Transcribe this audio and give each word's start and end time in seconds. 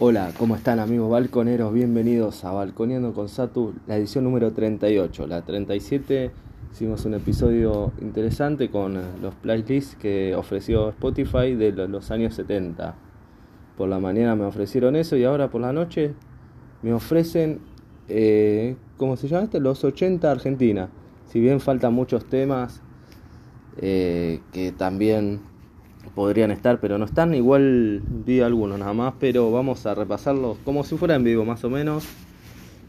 Hola, 0.00 0.32
¿cómo 0.36 0.56
están 0.56 0.80
amigos 0.80 1.08
balconeros? 1.08 1.72
Bienvenidos 1.72 2.44
a 2.44 2.50
Balconeando 2.50 3.14
con 3.14 3.28
Satu, 3.28 3.74
la 3.86 3.96
edición 3.96 4.24
número 4.24 4.52
38. 4.52 5.28
La 5.28 5.42
37 5.42 6.32
hicimos 6.72 7.04
un 7.04 7.14
episodio 7.14 7.92
interesante 8.00 8.70
con 8.70 9.00
los 9.22 9.36
playlists 9.36 9.94
que 9.94 10.34
ofreció 10.34 10.88
Spotify 10.88 11.54
de 11.54 11.70
los 11.86 12.10
años 12.10 12.34
70. 12.34 12.96
Por 13.76 13.88
la 13.88 14.00
mañana 14.00 14.34
me 14.34 14.44
ofrecieron 14.46 14.96
eso 14.96 15.16
y 15.16 15.22
ahora 15.22 15.48
por 15.48 15.60
la 15.60 15.72
noche 15.72 16.12
me 16.82 16.92
ofrecen, 16.92 17.60
eh, 18.08 18.74
¿cómo 18.96 19.16
se 19.16 19.28
llama 19.28 19.44
este? 19.44 19.60
Los 19.60 19.84
80 19.84 20.28
Argentina. 20.28 20.88
Si 21.28 21.38
bien 21.38 21.60
faltan 21.60 21.94
muchos 21.94 22.24
temas 22.24 22.82
eh, 23.76 24.40
que 24.52 24.72
también 24.72 25.53
podrían 26.10 26.50
estar, 26.50 26.80
pero 26.80 26.98
no 26.98 27.04
están. 27.04 27.34
Igual 27.34 28.02
vi 28.24 28.40
algunos 28.40 28.78
nada 28.78 28.92
más, 28.92 29.14
pero 29.18 29.50
vamos 29.50 29.86
a 29.86 29.94
repasarlos 29.94 30.58
como 30.64 30.84
si 30.84 30.96
fuera 30.96 31.14
en 31.14 31.24
vivo 31.24 31.44
más 31.44 31.64
o 31.64 31.70
menos. 31.70 32.04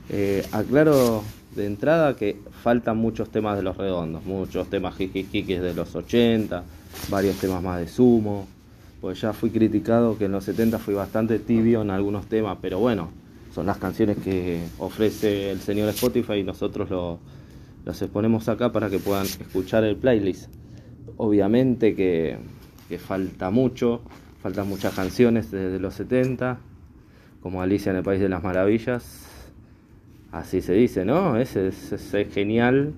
Eh, 0.09 0.45
aclaro 0.51 1.23
de 1.55 1.65
entrada 1.65 2.15
que 2.15 2.37
faltan 2.63 2.97
muchos 2.97 3.29
temas 3.29 3.57
de 3.57 3.63
los 3.63 3.77
redondos, 3.77 4.23
muchos 4.25 4.69
temas 4.69 4.95
jijijiques 4.95 5.61
de 5.61 5.73
los 5.73 5.95
80, 5.95 6.63
varios 7.09 7.37
temas 7.37 7.63
más 7.63 7.79
de 7.79 7.87
sumo. 7.87 8.47
Pues 9.01 9.21
ya 9.21 9.33
fui 9.33 9.49
criticado 9.49 10.17
que 10.17 10.25
en 10.25 10.31
los 10.31 10.43
70 10.43 10.79
fui 10.79 10.93
bastante 10.93 11.39
tibio 11.39 11.81
en 11.81 11.91
algunos 11.91 12.25
temas, 12.25 12.57
pero 12.61 12.79
bueno, 12.79 13.09
son 13.53 13.67
las 13.67 13.77
canciones 13.77 14.17
que 14.17 14.63
ofrece 14.79 15.51
el 15.51 15.61
señor 15.61 15.89
Spotify 15.89 16.33
y 16.35 16.43
nosotros 16.43 16.89
lo, 16.89 17.19
los 17.85 18.01
exponemos 18.01 18.49
acá 18.49 18.71
para 18.71 18.89
que 18.89 18.99
puedan 18.99 19.25
escuchar 19.25 19.83
el 19.83 19.95
playlist. 19.95 20.49
Obviamente 21.17 21.95
que 21.95 22.37
que 22.89 22.97
falta 22.97 23.49
mucho, 23.49 24.01
faltan 24.41 24.67
muchas 24.69 24.93
canciones 24.93 25.51
desde 25.51 25.79
los 25.79 25.95
70, 25.95 26.59
como 27.41 27.61
Alicia 27.61 27.91
en 27.91 27.97
el 27.97 28.03
País 28.03 28.21
de 28.21 28.29
las 28.29 28.43
Maravillas, 28.43 29.25
así 30.31 30.61
se 30.61 30.73
dice, 30.73 31.05
¿no? 31.05 31.37
Ese 31.37 31.67
es, 31.67 31.95
genial 32.31 32.93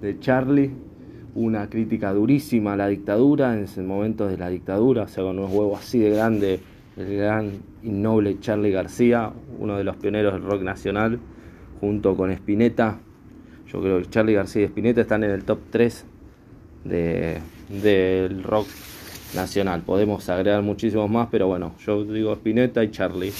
de 0.00 0.18
Charlie, 0.18 0.70
una 1.34 1.68
crítica 1.68 2.12
durísima 2.12 2.74
a 2.74 2.76
la 2.76 2.88
dictadura, 2.88 3.58
en 3.58 3.86
momentos 3.86 4.30
de 4.30 4.38
la 4.38 4.48
dictadura, 4.48 5.02
o 5.02 5.08
sea, 5.08 5.24
con 5.24 5.38
unos 5.38 5.52
huevos 5.52 5.80
así 5.80 5.98
de 5.98 6.10
grande, 6.10 6.60
el 6.96 7.16
gran 7.16 7.50
y 7.82 7.90
noble 7.90 8.38
Charlie 8.40 8.70
García, 8.70 9.32
uno 9.58 9.76
de 9.76 9.84
los 9.84 9.96
pioneros 9.96 10.34
del 10.34 10.42
rock 10.42 10.62
nacional, 10.62 11.18
junto 11.80 12.16
con 12.16 12.30
Spinetta. 12.30 12.98
Yo 13.72 13.80
creo 13.80 13.98
que 13.98 14.08
Charlie 14.08 14.34
García 14.34 14.62
y 14.62 14.66
Spinetta 14.66 15.00
están 15.00 15.24
en 15.24 15.30
el 15.30 15.44
top 15.44 15.58
3 15.70 16.04
de, 16.84 17.38
del 17.82 18.42
rock 18.42 18.66
nacional. 19.34 19.82
Podemos 19.82 20.28
agregar 20.28 20.62
muchísimos 20.62 21.10
más, 21.10 21.28
pero 21.30 21.46
bueno, 21.46 21.74
yo 21.84 22.04
digo 22.04 22.32
Spinetta 22.32 22.82
y 22.84 22.90
Charlie. 22.90 23.32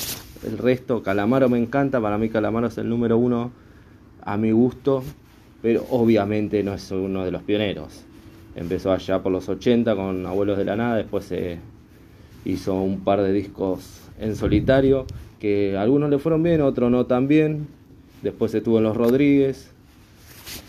El 0.47 0.59
resto, 0.59 1.03
Calamaro 1.03 1.48
me 1.48 1.59
encanta, 1.59 2.01
para 2.01 2.19
mí 2.19 2.28
Calamaro 2.28 2.67
es 2.67 2.78
el 2.78 2.89
número 2.89 3.17
uno 3.17 3.53
a 4.23 4.36
mi 4.36 4.53
gusto, 4.53 5.03
pero 5.62 5.86
obviamente 5.91 6.62
no 6.62 6.75
es 6.75 6.91
uno 6.91 7.25
de 7.25 7.31
los 7.31 7.42
pioneros. 7.42 8.05
Empezó 8.56 8.92
allá 8.92 9.23
por 9.23 9.33
los 9.33 9.48
80 9.48 9.97
con 9.97 10.27
Abuelos 10.27 10.59
de 10.59 10.64
la 10.64 10.77
Nada, 10.77 10.97
después 10.97 11.25
se 11.25 11.59
hizo 12.45 12.75
un 12.75 13.01
par 13.01 13.23
de 13.23 13.33
discos 13.33 14.01
en 14.19 14.36
solitario, 14.36 15.06
que 15.41 15.77
algunos 15.77 16.11
le 16.11 16.19
fueron 16.19 16.42
bien, 16.42 16.61
otros 16.61 16.91
no 16.91 17.06
tan 17.06 17.27
bien. 17.27 17.67
Después 18.23 18.55
estuvo 18.55 18.79
en 18.79 18.84
Los 18.84 18.97
Rodríguez, 18.97 19.70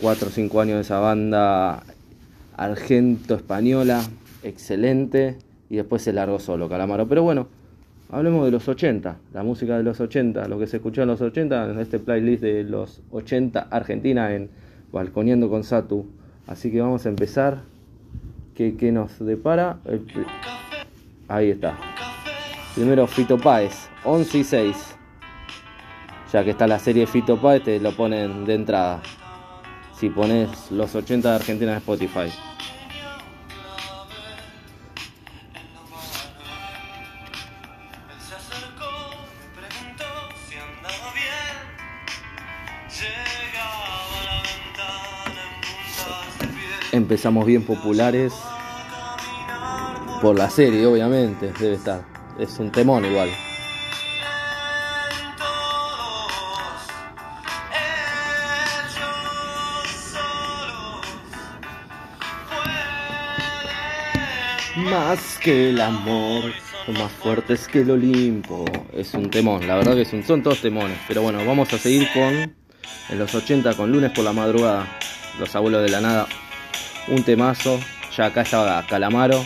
cuatro 0.00 0.28
o 0.28 0.30
cinco 0.30 0.60
años 0.60 0.76
de 0.76 0.82
esa 0.82 0.98
banda 0.98 1.84
argento-española, 2.56 4.02
excelente 4.46 5.36
y 5.68 5.76
después 5.76 6.02
se 6.02 6.12
largó 6.12 6.38
solo 6.38 6.68
Calamaro. 6.68 7.06
Pero 7.08 7.22
bueno, 7.22 7.48
hablemos 8.10 8.44
de 8.44 8.50
los 8.50 8.68
80, 8.68 9.16
la 9.32 9.42
música 9.42 9.76
de 9.76 9.82
los 9.82 10.00
80, 10.00 10.48
lo 10.48 10.58
que 10.58 10.66
se 10.66 10.76
escuchó 10.76 11.02
en 11.02 11.08
los 11.08 11.20
80, 11.20 11.70
en 11.70 11.78
este 11.78 11.98
playlist 11.98 12.42
de 12.42 12.64
los 12.64 13.02
80 13.10 13.68
Argentina 13.70 14.34
en 14.34 14.48
Balconeando 14.92 15.50
con 15.50 15.64
Satu. 15.64 16.06
Así 16.46 16.70
que 16.70 16.80
vamos 16.80 17.04
a 17.06 17.08
empezar. 17.08 17.62
¿Qué, 18.54 18.90
nos 18.90 19.18
depara? 19.18 19.78
Ahí 21.28 21.50
está. 21.50 21.76
Primero 22.74 23.06
Fito 23.06 23.36
Páez, 23.36 23.88
11 24.04 24.38
y 24.38 24.44
6. 24.44 24.96
Ya 26.32 26.42
que 26.42 26.50
está 26.50 26.66
la 26.66 26.78
serie 26.78 27.06
Fito 27.06 27.38
Páez, 27.38 27.64
te 27.64 27.80
lo 27.80 27.92
ponen 27.94 28.46
de 28.46 28.54
entrada. 28.54 29.02
Si 29.98 30.08
pones 30.08 30.70
los 30.70 30.94
80 30.94 31.28
de 31.28 31.36
Argentina 31.36 31.72
en 31.72 31.78
Spotify. 31.78 32.30
Empezamos 47.26 47.46
bien 47.46 47.64
populares 47.64 48.32
por 50.22 50.38
la 50.38 50.48
serie, 50.48 50.86
obviamente, 50.86 51.52
debe 51.58 51.74
estar. 51.74 52.04
Es 52.38 52.56
un 52.60 52.70
temón 52.70 53.04
igual. 53.04 53.28
Más 64.76 65.38
que 65.42 65.70
el 65.70 65.80
amor, 65.80 66.52
son 66.84 66.94
más 66.94 67.10
fuertes 67.10 67.66
que 67.66 67.80
el 67.80 67.90
Olimpo. 67.90 68.64
Es 68.92 69.14
un 69.14 69.30
temón, 69.30 69.66
la 69.66 69.74
verdad 69.74 69.96
que 69.96 70.04
son, 70.04 70.22
son 70.22 70.44
todos 70.44 70.60
temones. 70.60 70.98
Pero 71.08 71.22
bueno, 71.22 71.44
vamos 71.44 71.72
a 71.72 71.78
seguir 71.78 72.06
con 72.14 72.54
en 73.08 73.18
los 73.18 73.34
80 73.34 73.74
con 73.74 73.90
lunes 73.90 74.12
por 74.12 74.22
la 74.22 74.32
madrugada. 74.32 74.86
Los 75.40 75.56
abuelos 75.56 75.82
de 75.82 75.88
la 75.88 76.00
nada 76.00 76.28
un 77.08 77.22
temazo. 77.22 77.80
Ya 78.16 78.26
acá 78.26 78.42
estaba 78.42 78.84
Calamaro. 78.86 79.44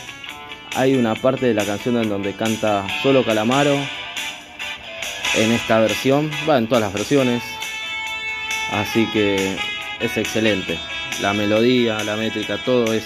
Hay 0.77 0.95
una 0.95 1.15
parte 1.15 1.47
de 1.47 1.55
la 1.55 1.65
canción 1.65 1.97
en 1.97 2.09
donde 2.09 2.33
canta 2.35 2.87
solo 3.03 3.25
Calamaro. 3.25 3.77
En 5.37 5.53
esta 5.53 5.81
versión, 5.81 6.31
va 6.49 6.59
en 6.59 6.67
todas 6.67 6.83
las 6.83 6.93
versiones. 6.93 7.43
Así 8.73 9.07
que 9.13 9.57
es 10.01 10.17
excelente. 10.17 10.79
La 11.21 11.33
melodía, 11.33 12.03
la 12.05 12.17
métrica, 12.17 12.59
todo 12.65 12.93
es 12.93 13.05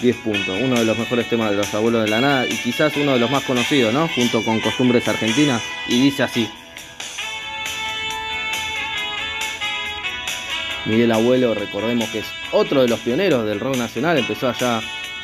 10 0.00 0.16
puntos. 0.16 0.60
Uno 0.60 0.78
de 0.78 0.84
los 0.84 0.98
mejores 0.98 1.28
temas 1.28 1.50
de 1.50 1.56
los 1.56 1.72
abuelos 1.74 2.04
de 2.04 2.10
la 2.10 2.20
nada 2.20 2.46
y 2.46 2.56
quizás 2.56 2.96
uno 2.96 3.12
de 3.12 3.18
los 3.18 3.30
más 3.30 3.44
conocidos, 3.44 3.92
¿no? 3.92 4.08
Junto 4.08 4.42
con 4.42 4.60
Costumbres 4.60 5.06
Argentinas. 5.08 5.62
Y 5.88 6.00
dice 6.00 6.22
así. 6.22 6.48
Miguel 10.88 11.12
Abuelo, 11.12 11.52
recordemos 11.54 12.08
que 12.08 12.20
es 12.20 12.26
otro 12.50 12.80
de 12.80 12.88
los 12.88 12.98
pioneros 13.00 13.44
del 13.44 13.60
rock 13.60 13.76
nacional, 13.76 14.16
empezó 14.16 14.48
allá 14.48 14.80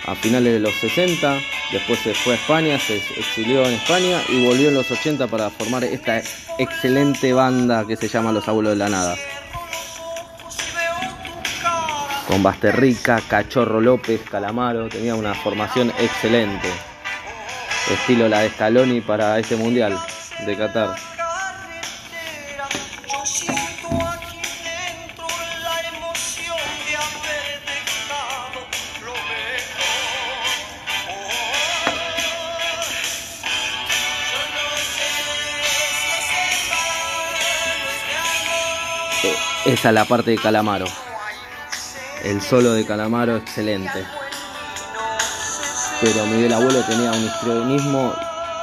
a 0.06 0.14
finales 0.14 0.52
de 0.52 0.60
los 0.60 0.75
60, 0.75 1.38
después 1.72 1.98
se 2.00 2.12
fue 2.12 2.34
a 2.34 2.36
España, 2.36 2.78
se 2.78 2.97
exilió 2.97 3.64
en 3.64 3.72
España 3.72 4.20
y 4.28 4.44
volvió 4.44 4.69
en 4.69 4.75
los 4.75 4.91
80 4.91 5.26
para 5.26 5.48
formar 5.48 5.82
esta 5.84 6.20
excelente 6.58 7.32
banda 7.32 7.86
que 7.86 7.97
se 7.97 8.08
llama 8.08 8.30
Los 8.30 8.47
Abuelos 8.47 8.75
de 8.75 8.78
la 8.78 8.91
Nada. 8.91 9.16
Con 12.28 12.42
Basterrica, 12.42 13.22
Cachorro 13.26 13.81
López, 13.81 14.20
Calamaro, 14.31 14.91
tenía 14.91 15.14
una 15.14 15.32
formación 15.32 15.91
excelente, 15.98 16.69
estilo 17.91 18.28
la 18.28 18.41
de 18.41 18.50
Scaloni 18.50 19.00
para 19.00 19.38
este 19.38 19.56
mundial 19.56 19.98
de 20.44 20.56
Qatar. 20.56 21.13
Esa 39.66 39.88
es 39.88 39.94
la 39.94 40.05
parte 40.05 40.32
de 40.32 40.37
Calamaro. 40.37 40.84
El 42.22 42.43
solo 42.43 42.75
de 42.75 42.84
Calamaro 42.84 43.38
excelente. 43.38 44.05
Pero 46.02 46.26
Miguel 46.26 46.52
Abuelo 46.52 46.82
tenía 46.82 47.11
un 47.11 47.25
histrionismo 47.25 48.12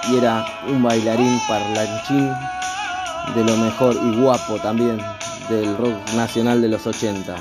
y 0.10 0.18
era 0.18 0.46
un 0.68 0.84
bailarín 0.84 1.40
parlanchín 1.48 2.32
de 3.34 3.44
lo 3.44 3.58
mejor 3.58 3.96
y 3.96 4.16
guapo 4.22 4.60
también 4.60 5.00
del 5.50 5.76
rock 5.76 6.14
nacional 6.14 6.62
de 6.62 6.70
los 6.70 6.86
80. 6.86 7.36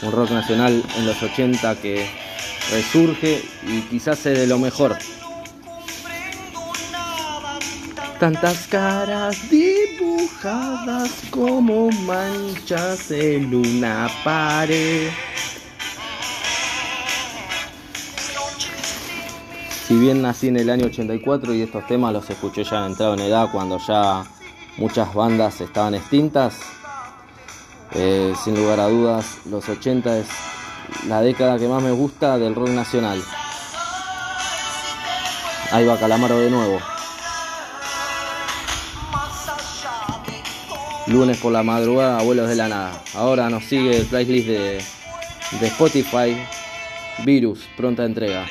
Un 0.00 0.12
rock 0.12 0.30
nacional 0.30 0.82
en 0.96 1.06
los 1.06 1.22
80 1.22 1.76
que 1.76 2.08
resurge 2.72 3.44
y 3.66 3.82
quizás 3.82 4.24
es 4.24 4.38
de 4.38 4.46
lo 4.46 4.58
mejor 4.58 4.96
tantas 8.18 8.66
caras 8.66 9.50
dibujadas 9.50 11.10
como 11.30 11.90
manchas 11.90 13.10
en 13.10 13.54
una 13.54 14.08
pared. 14.22 15.10
Si 19.86 19.96
bien 19.96 20.22
nací 20.22 20.48
en 20.48 20.56
el 20.56 20.70
año 20.70 20.86
84 20.86 21.54
y 21.54 21.62
estos 21.62 21.86
temas 21.86 22.12
los 22.12 22.28
escuché 22.30 22.64
ya 22.64 22.86
entrado 22.86 23.14
en 23.14 23.20
edad 23.20 23.48
cuando 23.52 23.78
ya 23.78 24.24
muchas 24.78 25.12
bandas 25.12 25.60
estaban 25.60 25.94
extintas, 25.94 26.58
eh, 27.92 28.32
sin 28.42 28.56
lugar 28.56 28.80
a 28.80 28.88
dudas 28.88 29.38
los 29.44 29.68
80 29.68 30.18
es 30.18 30.26
la 31.06 31.20
década 31.20 31.58
que 31.58 31.68
más 31.68 31.82
me 31.82 31.90
gusta 31.90 32.38
del 32.38 32.54
rock 32.54 32.70
nacional. 32.70 33.22
Ahí 35.70 35.84
va 35.86 35.98
Calamaro 35.98 36.38
de 36.38 36.50
nuevo. 36.50 36.93
Lunes 41.14 41.38
por 41.38 41.52
la 41.52 41.62
madrugada, 41.62 42.18
abuelos 42.18 42.48
de 42.48 42.56
la 42.56 42.66
nada. 42.66 43.04
Ahora 43.14 43.48
nos 43.48 43.62
sigue 43.66 43.98
el 43.98 44.04
playlist 44.04 44.48
de, 44.48 44.82
de 45.60 45.66
Spotify. 45.68 46.36
Virus, 47.24 47.60
pronta 47.76 48.04
entrega. 48.04 48.44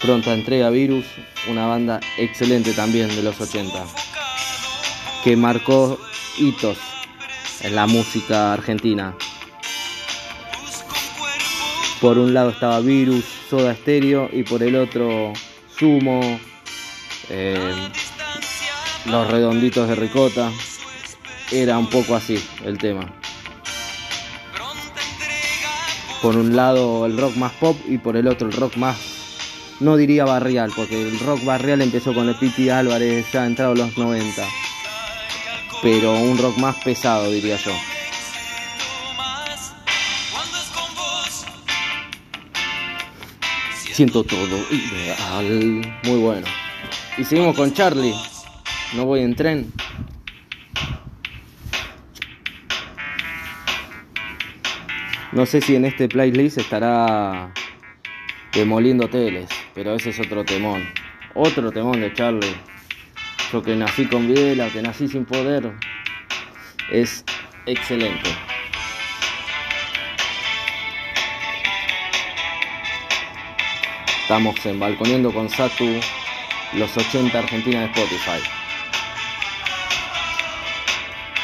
Pronta 0.00 0.32
entrega 0.32 0.70
Virus, 0.70 1.06
una 1.50 1.66
banda 1.66 1.98
excelente 2.18 2.72
también 2.72 3.08
de 3.08 3.22
los 3.24 3.40
80, 3.40 3.84
que 5.24 5.36
marcó 5.36 5.98
hitos 6.38 6.78
en 7.62 7.74
la 7.74 7.86
música 7.86 8.52
argentina. 8.52 9.14
Por 12.00 12.18
un 12.18 12.32
lado 12.32 12.50
estaba 12.50 12.80
Virus, 12.80 13.24
Soda 13.50 13.74
Stereo 13.74 14.28
y 14.32 14.44
por 14.44 14.62
el 14.62 14.76
otro 14.76 15.32
Sumo, 15.76 16.20
eh, 17.28 17.90
Los 19.06 19.30
Redonditos 19.30 19.88
de 19.88 19.94
Ricota. 19.96 20.52
Era 21.50 21.78
un 21.78 21.88
poco 21.88 22.14
así 22.14 22.38
el 22.64 22.78
tema. 22.78 23.12
Por 26.22 26.36
un 26.36 26.54
lado 26.54 27.06
el 27.06 27.16
rock 27.16 27.36
más 27.36 27.52
pop 27.52 27.76
y 27.88 27.98
por 27.98 28.16
el 28.16 28.28
otro 28.28 28.48
el 28.48 28.52
rock 28.52 28.76
más 28.76 28.96
no 29.80 29.96
diría 29.96 30.24
barrial, 30.24 30.72
porque 30.74 31.00
el 31.00 31.18
rock 31.20 31.44
barrial 31.44 31.82
empezó 31.82 32.12
con 32.12 32.28
el 32.28 32.34
Piti 32.34 32.68
Álvarez 32.68 33.26
ya 33.32 33.46
entrado 33.46 33.74
los 33.74 33.96
90. 33.96 34.42
Pero 35.80 36.12
un 36.12 36.36
rock 36.38 36.58
más 36.58 36.76
pesado, 36.82 37.30
diría 37.30 37.56
yo. 37.56 37.72
Siento 43.92 44.22
todo 44.24 44.58
ideal. 44.70 46.00
Muy 46.04 46.20
bueno. 46.20 46.46
Y 47.16 47.24
seguimos 47.24 47.56
con 47.56 47.72
Charlie. 47.72 48.14
No 48.94 49.04
voy 49.04 49.20
en 49.20 49.34
tren. 49.34 49.72
No 55.32 55.46
sé 55.46 55.60
si 55.60 55.76
en 55.76 55.84
este 55.84 56.08
playlist 56.08 56.58
estará 56.58 57.52
demoliendo 58.52 59.08
teles. 59.08 59.48
Pero 59.74 59.94
ese 59.94 60.10
es 60.10 60.20
otro 60.20 60.44
temón. 60.44 60.88
Otro 61.34 61.70
temón 61.70 62.00
de 62.00 62.12
Charlie. 62.12 62.56
Yo 63.52 63.62
que 63.62 63.74
nací 63.74 64.06
con 64.06 64.28
Videla, 64.28 64.68
que 64.70 64.82
nací 64.82 65.08
sin 65.08 65.24
poder. 65.24 65.72
Es 66.90 67.24
excelente. 67.64 68.28
Estamos 74.22 74.54
en 74.66 74.78
Balconiendo 74.78 75.32
con 75.32 75.48
Satu, 75.48 75.88
los 76.74 76.94
80 76.94 77.38
Argentina 77.38 77.80
de 77.80 77.86
Spotify. 77.86 78.42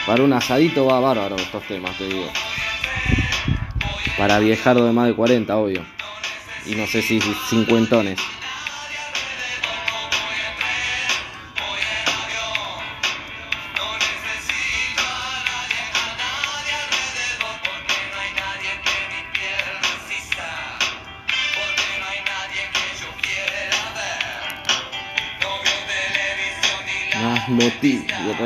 Para 0.07 0.23
un 0.23 0.33
asadito 0.35 0.85
va 0.85 1.01
bárbaro 1.01 1.37
estos 1.37 1.63
temas, 1.65 1.97
te 1.97 2.07
digo. 2.07 2.29
Para 4.19 4.39
viejardo 4.39 4.85
de 4.85 4.93
más 4.93 5.07
de 5.07 5.15
40, 5.15 5.57
obvio 5.57 5.95
y 6.67 6.75
no 6.75 6.87
sé 6.87 7.03
si 7.03 7.21
cincuentones. 7.49 8.19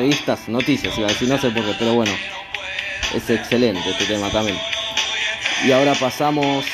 Revistas, 0.09 0.49
noticias, 0.49 0.97
iba 0.97 1.07
a 1.07 1.11
decir, 1.11 1.29
no 1.29 1.37
sé 1.37 1.51
por 1.51 1.63
qué, 1.63 1.75
pero 1.79 1.93
bueno, 1.93 2.13
es 3.15 3.29
excelente 3.29 3.91
este 3.91 4.07
tema 4.07 4.31
también. 4.31 4.57
Y 5.67 5.73
ahora 5.73 5.93
pasamos 6.01 6.65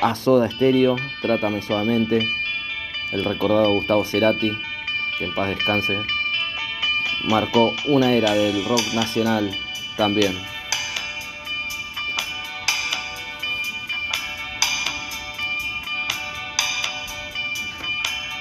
a 0.00 0.14
Soda 0.14 0.50
Stereo, 0.50 0.96
Trátame 1.20 1.60
Suavemente, 1.60 2.26
el 3.12 3.24
recordado 3.24 3.74
Gustavo 3.74 4.02
Cerati, 4.02 4.50
que 5.18 5.24
en 5.26 5.34
paz 5.34 5.50
descanse, 5.50 5.98
marcó 7.24 7.74
una 7.84 8.12
era 8.12 8.32
del 8.32 8.64
rock 8.64 8.82
nacional 8.94 9.50
también. 9.98 10.34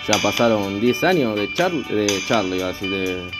Ya 0.07 0.17
pasaron 0.21 0.81
10 0.81 1.03
años 1.05 1.35
de, 1.35 1.53
Charlie, 1.53 1.83
de 1.83 2.21
Charlie, 2.27 2.59
de, 2.59 3.31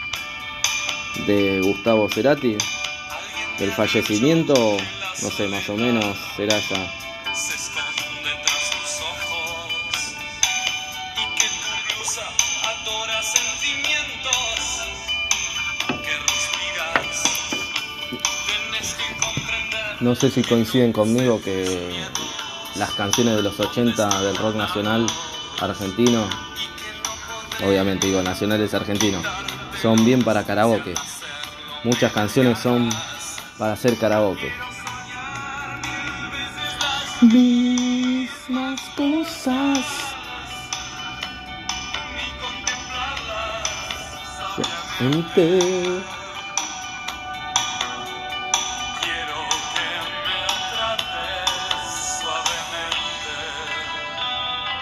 de 1.26 1.60
Gustavo 1.60 2.08
Cerati, 2.08 2.56
del 3.58 3.72
fallecimiento, 3.72 4.54
no 5.22 5.30
sé, 5.30 5.46
más 5.48 5.68
o 5.68 5.76
menos 5.76 6.16
será 6.36 6.58
ya. 6.58 7.04
No 20.00 20.14
sé 20.14 20.30
si 20.30 20.42
coinciden 20.42 20.92
conmigo 20.92 21.40
que 21.42 21.90
las 22.76 22.90
canciones 22.92 23.36
de 23.36 23.42
los 23.42 23.58
80 23.58 24.20
del 24.22 24.36
rock 24.36 24.54
nacional 24.54 25.06
argentino, 25.60 26.28
obviamente 27.62 28.06
digo 28.06 28.22
nacionales 28.22 28.74
argentinos, 28.74 29.24
son 29.80 30.04
bien 30.04 30.22
para 30.22 30.44
karaoke. 30.44 30.94
Muchas 31.84 32.12
canciones 32.12 32.58
son 32.58 32.90
para 33.58 33.74
hacer 33.74 33.96
karaoke. 33.98 34.50
Mismas 37.20 38.80
cosas. 38.96 40.04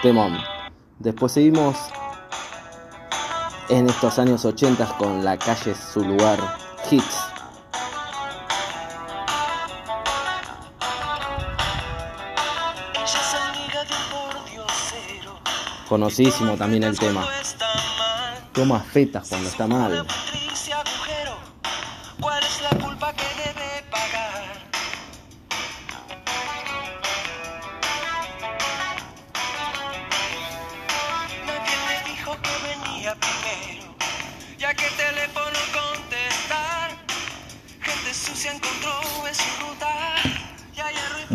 Temón. 0.01 0.37
Después 0.99 1.31
seguimos 1.31 1.77
en 3.69 3.89
estos 3.89 4.19
años 4.19 4.45
80 4.45 4.97
con 4.97 5.23
La 5.23 5.37
calle 5.37 5.75
su 5.75 6.03
lugar, 6.03 6.39
hits. 6.89 7.17
Conocidísimo 15.87 16.57
también 16.57 16.83
el 16.83 16.97
tema. 16.97 17.25
Toma 18.53 18.79
fetas 18.79 19.29
cuando 19.29 19.49
está 19.49 19.67
mal. 19.67 20.05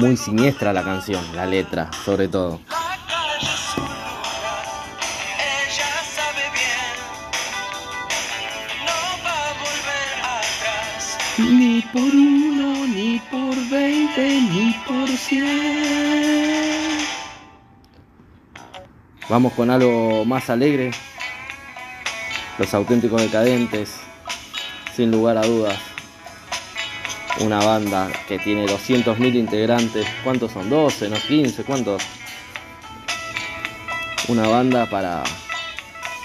Muy 0.08 0.16
siniestra 0.16 0.72
la 0.72 0.82
canción, 0.82 1.22
la 1.36 1.44
letra, 1.44 1.90
sobre 2.02 2.28
todo. 2.28 2.60
Ni 11.36 11.82
por 11.92 12.00
uno, 12.00 12.86
ni 12.86 13.20
por 13.30 13.54
veinte, 13.68 14.40
ni 14.50 14.74
por 14.86 15.08
cien. 15.10 16.98
Vamos 19.28 19.52
con 19.52 19.70
algo 19.70 20.24
más 20.24 20.48
alegre. 20.48 20.92
Los 22.56 22.72
auténticos 22.72 23.20
decadentes, 23.20 24.00
sin 24.96 25.10
lugar 25.10 25.36
a 25.36 25.42
dudas. 25.42 25.87
Una 27.40 27.60
banda 27.60 28.10
que 28.26 28.38
tiene 28.38 28.66
200.000 28.66 29.34
integrantes. 29.36 30.06
¿Cuántos 30.24 30.52
son? 30.52 30.68
¿12? 30.68 31.08
¿No? 31.08 31.16
¿15? 31.16 31.64
¿Cuántos? 31.64 32.02
Una 34.26 34.48
banda 34.48 34.86
para, 34.86 35.22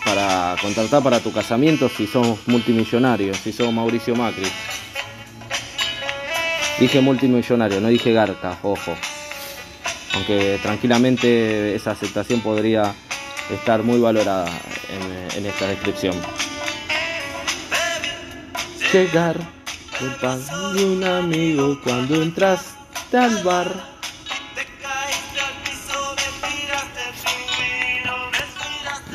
para 0.03 0.55
contratar 0.61 1.03
para 1.03 1.19
tu 1.19 1.31
casamiento 1.31 1.87
si 1.87 2.07
sos 2.07 2.39
multimillonario, 2.47 3.33
si 3.35 3.53
sos 3.53 3.71
Mauricio 3.71 4.15
Macri. 4.15 4.47
Dije 6.79 6.99
multimillonario, 7.01 7.79
no 7.79 7.89
dije 7.89 8.11
Garca, 8.11 8.57
ojo. 8.63 8.93
Aunque 10.15 10.59
tranquilamente 10.61 11.75
esa 11.75 11.91
aceptación 11.91 12.41
podría 12.41 12.93
estar 13.53 13.83
muy 13.83 13.99
valorada 13.99 14.49
en, 14.89 15.37
en 15.37 15.45
esta 15.45 15.67
descripción. 15.67 16.15
Llegar 18.91 19.62
de 20.03 20.85
un 20.85 21.03
amigo 21.03 21.79
cuando 21.81 22.21
entraste 22.21 23.17
al 23.17 23.41
bar. 23.41 23.67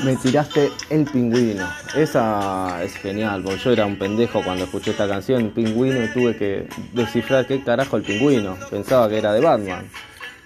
Me 0.03 0.17
tiraste 0.17 0.71
el 0.89 1.05
pingüino. 1.05 1.69
Esa 1.95 2.83
es 2.83 2.95
genial, 2.95 3.43
porque 3.43 3.59
yo 3.59 3.73
era 3.73 3.85
un 3.85 3.99
pendejo 3.99 4.43
cuando 4.43 4.65
escuché 4.65 4.93
esta 4.93 5.07
canción, 5.07 5.51
pingüino, 5.51 6.03
y 6.03 6.09
tuve 6.09 6.37
que 6.37 6.69
descifrar 6.95 7.47
qué 7.47 7.63
carajo 7.63 7.99
el 7.99 8.05
pingüino. 8.05 8.57
Pensaba 8.71 9.11
que 9.11 9.19
era 9.19 9.35
de 9.35 9.41
Batman. 9.41 9.91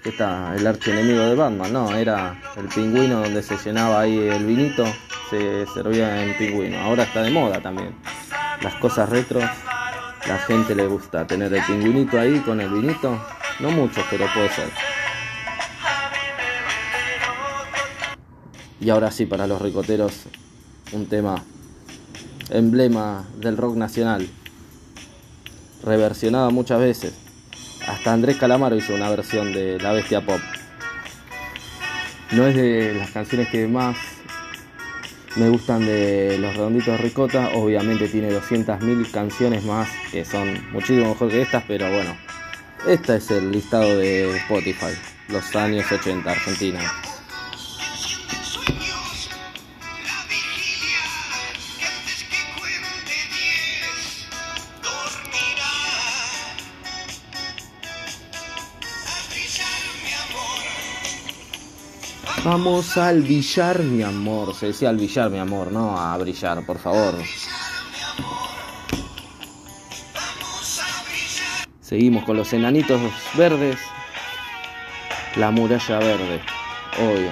Está 0.03 0.53
el 0.57 0.67
archienemigo 0.67 1.21
de 1.21 1.35
Batman. 1.35 1.71
No, 1.71 1.95
era 1.95 2.41
el 2.57 2.65
pingüino 2.65 3.21
donde 3.21 3.41
se 3.43 3.55
llenaba 3.57 4.01
ahí 4.01 4.17
el 4.17 4.45
vinito, 4.45 4.83
se 5.29 5.65
servía 5.73 6.21
en 6.21 6.35
pingüino. 6.37 6.79
Ahora 6.81 7.03
está 7.03 7.21
de 7.21 7.31
moda 7.31 7.61
también. 7.61 7.95
Las 8.61 8.75
cosas 8.75 9.07
retros 9.09 9.43
la 10.27 10.37
gente 10.39 10.73
le 10.73 10.87
gusta 10.87 11.27
tener 11.27 11.53
el 11.53 11.63
pingüinito 11.63 12.19
ahí 12.19 12.39
con 12.39 12.61
el 12.61 12.69
vinito. 12.69 13.19
No 13.59 13.71
mucho, 13.71 14.01
pero 14.09 14.25
puede 14.33 14.49
ser. 14.49 14.69
Y 18.79 18.89
ahora 18.89 19.11
sí, 19.11 19.25
para 19.25 19.47
los 19.47 19.61
ricoteros, 19.61 20.23
un 20.91 21.07
tema 21.07 21.43
emblema 22.49 23.25
del 23.37 23.57
rock 23.57 23.75
nacional. 23.75 24.27
Reversionado 25.83 26.51
muchas 26.51 26.79
veces. 26.79 27.13
Hasta 27.87 28.13
Andrés 28.13 28.37
Calamaro 28.37 28.75
hizo 28.75 28.93
una 28.93 29.09
versión 29.09 29.51
de 29.51 29.79
La 29.79 29.91
Bestia 29.91 30.25
Pop. 30.25 30.39
No 32.31 32.47
es 32.47 32.55
de 32.55 32.93
las 32.93 33.11
canciones 33.11 33.49
que 33.49 33.67
más 33.67 33.97
me 35.35 35.49
gustan 35.49 35.85
de 35.85 36.37
Los 36.37 36.55
Redonditos 36.55 36.97
de 36.97 36.97
Ricota. 36.97 37.49
Obviamente 37.55 38.07
tiene 38.07 38.29
200.000 38.29 39.11
canciones 39.11 39.63
más 39.63 39.89
que 40.11 40.25
son 40.25 40.71
muchísimo 40.71 41.09
mejor 41.09 41.29
que 41.29 41.41
estas, 41.41 41.63
pero 41.67 41.89
bueno. 41.89 42.15
Este 42.87 43.15
es 43.15 43.31
el 43.31 43.51
listado 43.51 43.97
de 43.97 44.35
Spotify, 44.37 44.93
los 45.29 45.55
años 45.55 45.89
80, 45.91 46.29
Argentina. 46.29 46.81
Vamos 62.43 62.97
al 62.97 63.21
billar, 63.21 63.79
mi 63.79 64.03
amor. 64.03 64.53
Se 64.53 64.67
decía 64.67 64.89
al 64.89 64.97
billar, 64.97 65.29
mi 65.29 65.39
amor, 65.39 65.71
no 65.71 65.97
a 65.97 66.17
brillar, 66.17 66.65
por 66.65 66.77
favor. 66.77 67.15
Seguimos 71.79 72.25
con 72.25 72.35
los 72.35 72.51
enanitos 72.51 72.99
verdes. 73.35 73.77
La 75.37 75.51
muralla 75.51 75.99
verde, 75.99 76.41
obvio. 76.99 77.31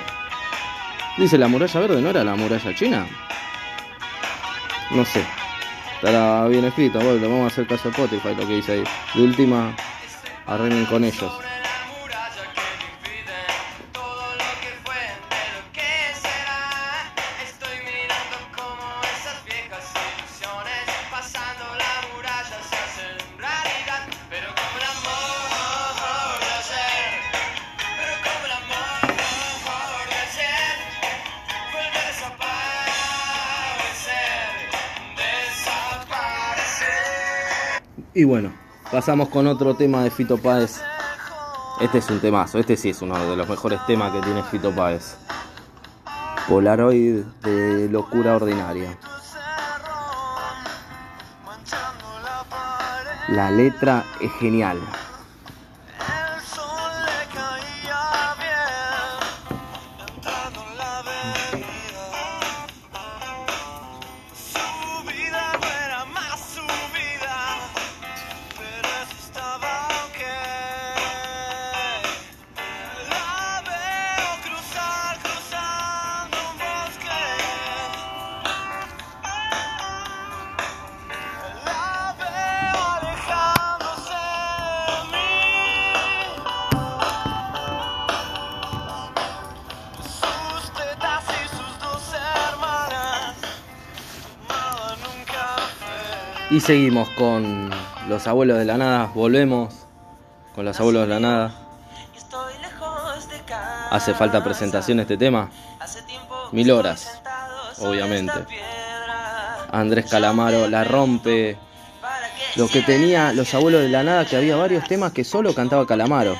Dice 1.18 1.38
la 1.38 1.50
muralla 1.50 1.80
verde, 1.82 2.02
¿no 2.02 2.10
era 2.10 2.24
la 2.24 2.36
muralla 2.36 2.74
china? 2.74 3.06
No 4.92 5.04
sé. 5.04 5.26
Estará 5.96 6.48
bien 6.48 6.64
escrito, 6.64 7.00
vamos 7.00 7.44
a 7.44 7.48
hacer 7.48 7.68
caso 7.68 7.90
a 7.90 7.92
Spotify 7.92 8.30
lo 8.30 8.48
que 8.48 8.56
dice 8.56 8.72
ahí. 8.72 8.84
De 9.14 9.22
última, 9.22 9.76
arreglen 10.48 10.86
con 10.86 11.04
ellos. 11.04 11.51
Pasamos 39.02 39.30
con 39.30 39.48
otro 39.48 39.74
tema 39.74 40.04
de 40.04 40.12
Fito 40.12 40.38
Páez. 40.38 40.80
Este 41.80 41.98
es 41.98 42.10
un 42.12 42.20
temazo, 42.20 42.60
este 42.60 42.78
sí 42.78 42.92
es 42.92 43.02
uno 43.02 43.18
de 43.18 43.36
los 43.36 43.50
mejores 43.50 43.84
temas 43.88 44.12
que 44.12 44.22
tiene 44.22 44.44
Fito 44.44 44.70
Páez. 44.76 45.18
Polaroid 46.48 47.24
de 47.42 47.90
locura 47.90 48.36
ordinaria. 48.36 48.96
La 53.30 53.50
letra 53.50 54.06
es 54.20 54.32
genial. 54.34 54.80
Y 96.52 96.60
seguimos 96.60 97.08
con 97.12 97.70
los 98.10 98.28
abuelos 98.28 98.58
de 98.58 98.66
la 98.66 98.78
nada, 98.78 99.10
volvemos 99.16 99.74
con 100.54 100.66
los 100.66 100.78
abuelos 100.82 101.04
de 101.04 101.08
la 101.08 101.20
nada. 101.22 101.56
¿Hace 103.90 104.14
falta 104.14 104.44
presentación 104.44 105.00
este 105.00 105.16
tema? 105.16 105.50
Mil 106.52 106.70
horas, 106.72 107.22
obviamente. 107.80 108.34
Andrés 109.72 110.08
Calamaro 110.10 110.68
la 110.68 110.84
rompe. 110.84 111.58
Lo 112.58 112.68
que 112.68 112.82
tenía 112.82 113.32
los 113.32 113.54
abuelos 113.54 113.82
de 113.84 113.90
la 113.90 114.04
nada, 114.04 114.26
que 114.26 114.36
había 114.36 114.58
varios 114.58 114.84
temas 114.84 115.14
que 115.14 115.24
solo 115.24 115.56
cantaba 115.56 115.88
Calamaro. 115.88 116.36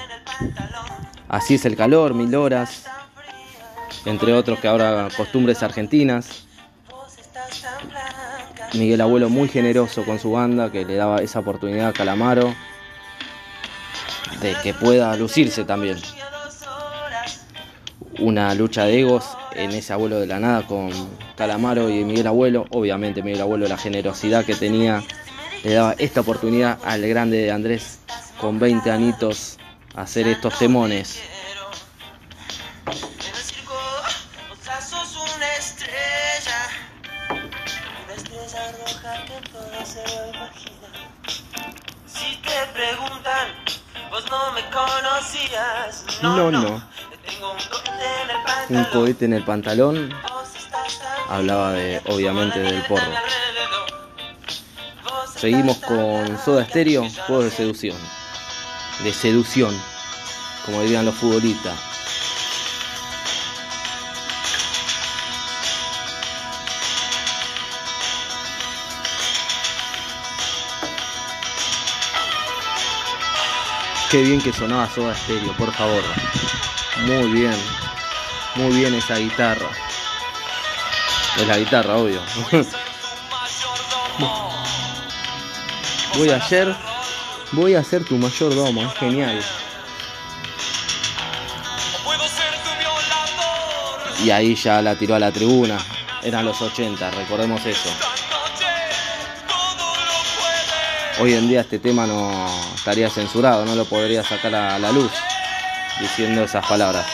Así 1.30 1.56
es 1.56 1.64
el 1.64 1.78
calor, 1.78 2.14
mil 2.14 2.36
horas. 2.36 2.84
Entre 4.04 4.34
otros 4.34 4.60
que 4.60 4.68
ahora 4.68 5.08
costumbres 5.16 5.64
argentinas. 5.64 6.48
Miguel 8.74 9.02
Abuelo 9.02 9.30
muy 9.30 9.50
generoso 9.50 10.04
con 10.04 10.20
su 10.20 10.32
banda, 10.32 10.72
que 10.72 10.86
le 10.86 10.96
daba 10.96 11.18
esa 11.18 11.40
oportunidad 11.40 11.90
a 11.90 11.94
Calamaro 11.94 12.54
de 14.42 14.56
que 14.64 14.74
pueda 14.74 15.16
lucirse 15.18 15.64
también. 15.66 15.98
Una 18.20 18.54
lucha 18.56 18.86
de 18.86 19.00
egos 19.00 19.26
en 19.56 19.72
ese 19.72 19.94
abuelo 19.94 20.20
de 20.20 20.28
la 20.28 20.40
nada 20.40 20.66
con 20.68 20.90
Calamaro 21.36 21.90
y 21.90 22.04
Miguel 22.04 22.28
Abuelo. 22.28 22.66
Obviamente 22.70 23.24
Miguel 23.24 23.42
Abuelo 23.42 23.68
la 23.68 23.78
generosidad 23.78 24.46
que 24.46 24.56
tenía 24.56 25.04
le 25.64 25.74
daba 25.74 25.96
esta 25.98 26.22
oportunidad 26.22 26.80
al 26.84 27.02
grande 27.08 27.38
de 27.38 27.52
Andrés 27.52 28.00
con 28.40 28.60
20 28.60 28.90
anitos 28.90 29.58
a 29.96 30.04
hacer 30.04 30.28
estos 30.28 30.58
temones. 30.58 31.20
No. 46.22 46.52
No, 46.52 46.84
un 48.70 48.84
cohete 48.86 49.26
en 49.26 49.34
el 49.34 49.44
pantalón, 49.44 50.14
hablaba 51.30 51.74
de, 51.74 52.02
obviamente, 52.08 52.60
del 52.60 52.82
porro. 52.84 53.12
Seguimos 55.36 55.78
con 55.78 56.38
Soda 56.44 56.66
Stereo, 56.66 57.08
juego 57.28 57.44
de 57.44 57.52
seducción. 57.52 57.98
De 59.04 59.12
seducción, 59.12 59.76
como 60.66 60.82
dirían 60.84 61.06
los 61.06 61.16
futbolistas. 61.16 61.91
Qué 74.12 74.22
bien 74.24 74.42
que 74.42 74.52
sonaba 74.52 74.90
Soda 74.90 75.16
Stereo, 75.16 75.54
por 75.54 75.72
favor. 75.72 76.04
Muy 77.06 77.32
bien. 77.32 77.56
Muy 78.56 78.76
bien 78.76 78.94
esa 78.94 79.16
guitarra. 79.16 79.70
Es 81.38 81.48
la 81.48 81.58
guitarra, 81.58 81.96
obvio. 81.96 82.20
voy 86.18 86.30
a 86.30 86.46
ser. 86.46 86.76
Voy 87.54 87.76
a 87.76 87.84
ser 87.86 88.04
tu 88.04 88.18
mayordomo, 88.18 88.84
es 88.84 88.94
genial. 88.96 89.42
Y 94.26 94.30
ahí 94.30 94.56
ya 94.56 94.82
la 94.82 94.96
tiró 94.96 95.16
a 95.16 95.20
la 95.20 95.32
tribuna. 95.32 95.78
Eran 96.22 96.44
los 96.44 96.62
80, 96.62 97.12
recordemos 97.12 97.66
eso. 97.66 98.11
Hoy 101.20 101.34
en 101.34 101.48
día 101.48 101.62
este 101.62 101.78
tema 101.78 102.08
no 102.08 102.48
estaría 102.74 103.10
censurado, 103.10 103.66
no 103.66 103.76
lo 103.76 103.86
podría 103.86 104.24
sacar 104.24 104.56
a 104.56 104.80
la 104.80 104.92
luz 104.92 105.12
diciendo 106.00 106.44
esas 106.44 106.66
palabras. 106.66 107.06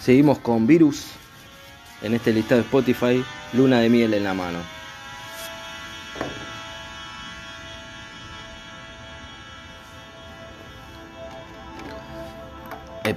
Seguimos 0.00 0.38
con 0.38 0.66
Virus 0.66 1.04
en 2.00 2.14
este 2.14 2.32
listado 2.32 2.60
de 2.60 2.66
Spotify, 2.66 3.24
Luna 3.52 3.80
de 3.80 3.88
miel 3.88 4.14
en 4.14 4.24
la 4.24 4.34
mano. 4.34 4.77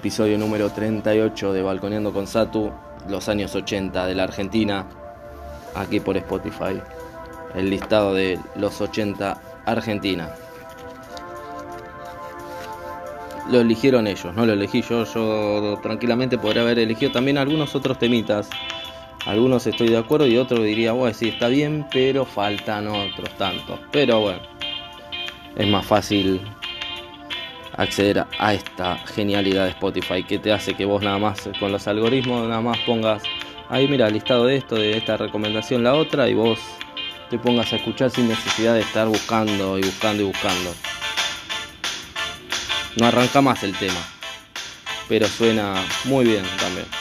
Episodio 0.02 0.40
número 0.40 0.72
38 0.72 1.54
de 1.54 1.62
Balconeando 1.62 2.12
con 2.12 2.26
Satu, 2.26 2.72
los 3.08 3.30
años 3.30 3.54
80 3.54 4.08
de 4.08 4.16
la 4.16 4.24
Argentina, 4.24 4.88
aquí 5.76 6.00
por 6.00 6.18
Spotify. 6.18 6.82
El 7.54 7.70
listado 7.70 8.16
de 8.16 8.40
los 8.56 8.82
80 8.82 9.40
Argentina 9.64 10.32
lo 13.52 13.60
eligieron 13.60 14.08
ellos, 14.08 14.34
no 14.34 14.48
lo 14.48 14.54
elegí 14.54 14.82
yo. 14.82 15.06
Yo 15.06 15.80
tranquilamente 15.84 16.40
podría 16.40 16.64
haber 16.64 16.80
elegido 16.80 17.12
también 17.12 17.38
algunos 17.38 17.76
otros 17.76 18.00
temitas. 18.00 18.50
Algunos 19.28 19.68
estoy 19.68 19.90
de 19.90 19.98
acuerdo 19.98 20.26
y 20.26 20.36
otros 20.36 20.64
diría, 20.64 20.94
bueno, 20.94 21.14
sí, 21.14 21.30
está 21.30 21.48
bien, 21.48 21.86
pero 21.92 22.26
faltan 22.26 22.88
otros 22.88 23.30
tantos. 23.38 23.80
Pero 23.92 24.22
bueno, 24.22 24.42
es 25.56 25.68
más 25.68 25.86
fácil 25.86 26.42
acceder 27.82 28.26
a 28.40 28.54
esta 28.54 28.98
genialidad 28.98 29.66
de 29.66 29.72
Spotify 29.72 30.24
que 30.24 30.40
te 30.40 30.52
hace 30.52 30.74
que 30.74 30.86
vos 30.86 31.02
nada 31.02 31.18
más 31.18 31.50
con 31.60 31.72
los 31.72 31.88
algoritmos 31.88 32.48
nada 32.48 32.62
más 32.62 32.78
pongas 32.80 33.24
ahí 33.70 33.88
mira 33.88 34.10
listado 34.10 34.46
de 34.46 34.58
esto, 34.58 34.76
de 34.76 34.98
esta 34.98 35.18
recomendación, 35.18 35.84
la 35.84 35.96
otra 35.96 36.28
y 36.28 36.34
vos 36.34 36.60
te 37.32 37.40
pongas 37.40 37.72
a 37.72 37.78
escuchar 37.78 38.12
sin 38.12 38.28
necesidad 38.28 38.74
de 38.74 38.82
estar 38.82 39.08
buscando 39.08 39.80
y 39.80 39.82
buscando 39.84 40.22
y 40.22 40.26
buscando. 40.26 40.76
No 42.98 43.06
arranca 43.06 43.40
más 43.42 43.64
el 43.64 43.74
tema, 43.78 44.06
pero 45.08 45.26
suena 45.28 45.76
muy 46.04 46.26
bien 46.26 46.44
también. 46.60 47.01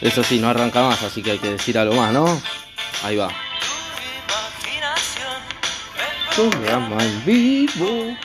Eso 0.00 0.24
sí, 0.24 0.38
no 0.38 0.48
arranca 0.48 0.82
más, 0.82 1.02
así 1.02 1.22
que 1.22 1.32
hay 1.32 1.38
que 1.38 1.50
decir 1.50 1.76
algo 1.78 1.94
más, 1.94 2.12
¿no? 2.12 2.40
Ahí 3.02 3.16
va. 3.16 3.28
Programa 6.34 7.02
en 7.02 7.24
vivo. 7.24 8.16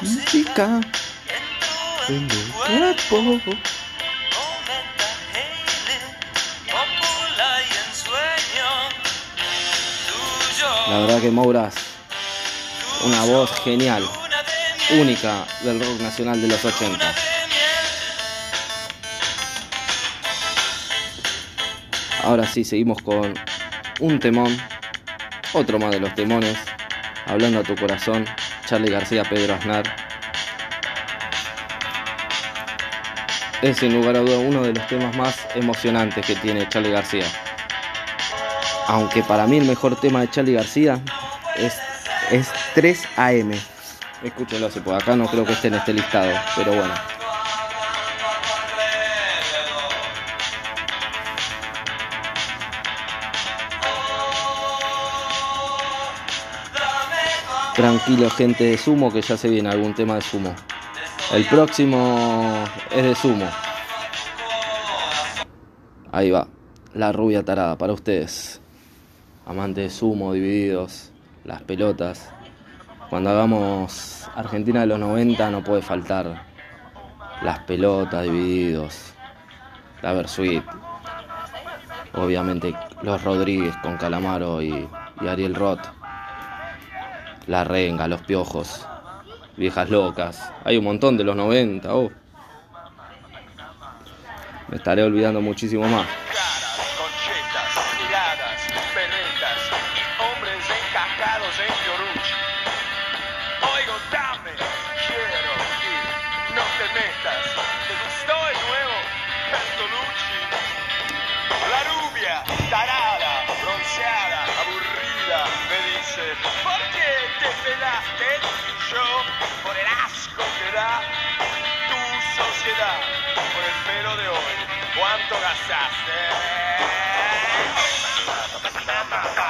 música 0.00 0.80
en 2.08 2.30
el 2.82 2.96
cuerpo. 3.08 3.52
La 10.88 10.98
verdad 10.98 11.20
que 11.20 11.30
Mouras, 11.30 11.74
una 13.04 13.24
voz 13.24 13.50
genial, 13.64 14.08
única 14.90 15.44
del 15.62 15.80
rock 15.80 16.00
nacional 16.00 16.40
de 16.40 16.48
los 16.48 16.64
80. 16.64 17.14
Ahora 22.22 22.46
sí, 22.46 22.64
seguimos 22.64 23.02
con 23.02 23.34
un 24.00 24.18
temón, 24.18 24.56
otro 25.52 25.78
más 25.78 25.90
de 25.90 26.00
los 26.00 26.14
temones, 26.14 26.56
hablando 27.26 27.60
a 27.60 27.62
tu 27.62 27.74
corazón, 27.76 28.26
Charlie 28.66 28.90
García, 28.90 29.24
Pedro 29.24 29.54
Aznar. 29.54 29.84
Es 33.62 33.78
sin 33.78 33.94
lugar 33.94 34.16
a 34.16 34.20
duda 34.20 34.38
uno 34.38 34.62
de 34.62 34.72
los 34.72 34.86
temas 34.86 35.16
más 35.16 35.36
emocionantes 35.54 36.24
que 36.24 36.36
tiene 36.36 36.68
Charlie 36.68 36.90
García. 36.90 37.26
Aunque 38.88 39.22
para 39.22 39.46
mí 39.46 39.58
el 39.58 39.64
mejor 39.64 39.98
tema 39.98 40.20
de 40.20 40.30
Charlie 40.30 40.54
García 40.54 41.00
es, 41.56 41.76
es 42.30 42.48
3 42.74 43.02
AM. 43.16 43.52
Escúchelo 44.22 44.70
si 44.70 44.80
por 44.80 44.94
acá 44.94 45.14
no 45.14 45.26
creo 45.26 45.44
que 45.44 45.52
esté 45.52 45.68
en 45.68 45.74
este 45.74 45.92
listado, 45.92 46.32
pero 46.56 46.72
bueno. 46.72 46.94
Tranquilo, 57.74 58.30
gente 58.30 58.64
de 58.64 58.78
sumo, 58.78 59.12
que 59.12 59.20
ya 59.20 59.36
se 59.36 59.50
viene 59.50 59.68
algún 59.68 59.94
tema 59.94 60.14
de 60.14 60.22
sumo. 60.22 60.54
El 61.30 61.44
próximo 61.44 62.64
es 62.90 63.04
de 63.04 63.14
sumo. 63.14 63.46
Ahí 66.10 66.30
va, 66.30 66.48
la 66.94 67.12
rubia 67.12 67.44
tarada 67.44 67.76
para 67.76 67.92
ustedes. 67.92 68.62
Amantes 69.44 69.84
de 69.84 69.90
sumo, 69.90 70.32
divididos, 70.32 71.12
las 71.44 71.60
pelotas. 71.62 72.30
Cuando 73.08 73.30
hagamos 73.30 74.28
Argentina 74.34 74.80
de 74.80 74.86
los 74.86 74.98
90 74.98 75.50
no 75.50 75.62
puede 75.62 75.80
faltar 75.80 76.42
las 77.42 77.60
pelotas, 77.60 78.24
divididos, 78.24 79.12
la 80.02 80.12
Versuit. 80.12 80.64
Obviamente 82.14 82.74
los 83.02 83.22
Rodríguez 83.22 83.76
con 83.78 83.96
Calamaro 83.96 84.60
y, 84.60 84.88
y 85.20 85.28
Ariel 85.28 85.54
Roth. 85.54 85.86
La 87.46 87.62
renga, 87.62 88.08
los 88.08 88.22
piojos, 88.22 88.86
viejas 89.56 89.88
locas. 89.88 90.52
Hay 90.64 90.76
un 90.76 90.84
montón 90.84 91.16
de 91.16 91.24
los 91.24 91.36
90, 91.36 91.94
oh. 91.94 92.10
Me 94.68 94.78
estaré 94.78 95.04
olvidando 95.04 95.40
muchísimo 95.40 95.86
más. 95.86 96.06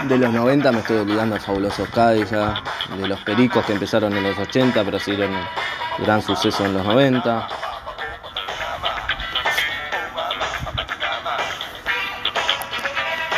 De 0.02 0.18
los 0.18 0.32
90 0.32 0.72
me 0.72 0.78
estoy 0.78 0.98
olvidando 0.98 1.34
de 1.34 1.40
Fabulosos 1.40 1.88
Cádiz, 1.88 2.30
de 2.30 3.08
los 3.08 3.20
Pericos 3.22 3.64
que 3.66 3.72
empezaron 3.72 4.16
en 4.16 4.22
los 4.22 4.38
80 4.38 4.84
pero 4.84 5.00
siguieron 5.00 5.32
gran 5.98 6.22
suceso 6.22 6.64
en 6.64 6.74
los 6.74 6.84
90. 6.84 7.48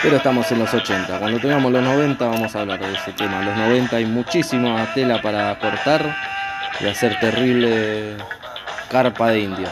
Pero 0.02 0.16
estamos 0.16 0.50
en 0.52 0.58
los 0.58 0.72
80. 0.72 1.18
Cuando 1.18 1.40
tengamos 1.40 1.72
los 1.72 1.82
90 1.82 2.26
vamos 2.26 2.54
a 2.54 2.60
hablar 2.60 2.80
de 2.80 2.92
ese 2.92 3.12
tema. 3.12 3.40
En 3.40 3.46
los 3.46 3.56
90 3.56 3.96
hay 3.96 4.04
muchísima 4.04 4.92
tela 4.94 5.22
para 5.22 5.58
cortar 5.58 6.16
y 6.80 6.86
hacer 6.86 7.18
terrible 7.18 8.16
carpa 8.90 9.28
de 9.28 9.40
indio. 9.40 9.68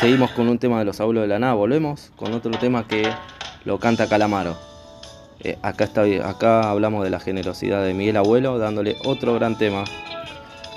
Seguimos 0.00 0.30
con 0.30 0.48
un 0.48 0.58
tema 0.58 0.78
de 0.78 0.86
los 0.86 0.98
abuelos 0.98 1.24
de 1.24 1.28
la 1.28 1.38
nada, 1.38 1.52
volvemos 1.52 2.10
con 2.16 2.32
otro 2.32 2.50
tema 2.52 2.88
que 2.88 3.06
lo 3.66 3.78
canta 3.78 4.08
Calamaro. 4.08 4.56
Eh, 5.40 5.58
acá, 5.60 5.84
está, 5.84 6.04
acá 6.26 6.70
hablamos 6.70 7.04
de 7.04 7.10
la 7.10 7.20
generosidad 7.20 7.84
de 7.84 7.92
Miguel 7.92 8.16
Abuelo, 8.16 8.58
dándole 8.58 8.96
otro 9.04 9.34
gran 9.34 9.58
tema, 9.58 9.84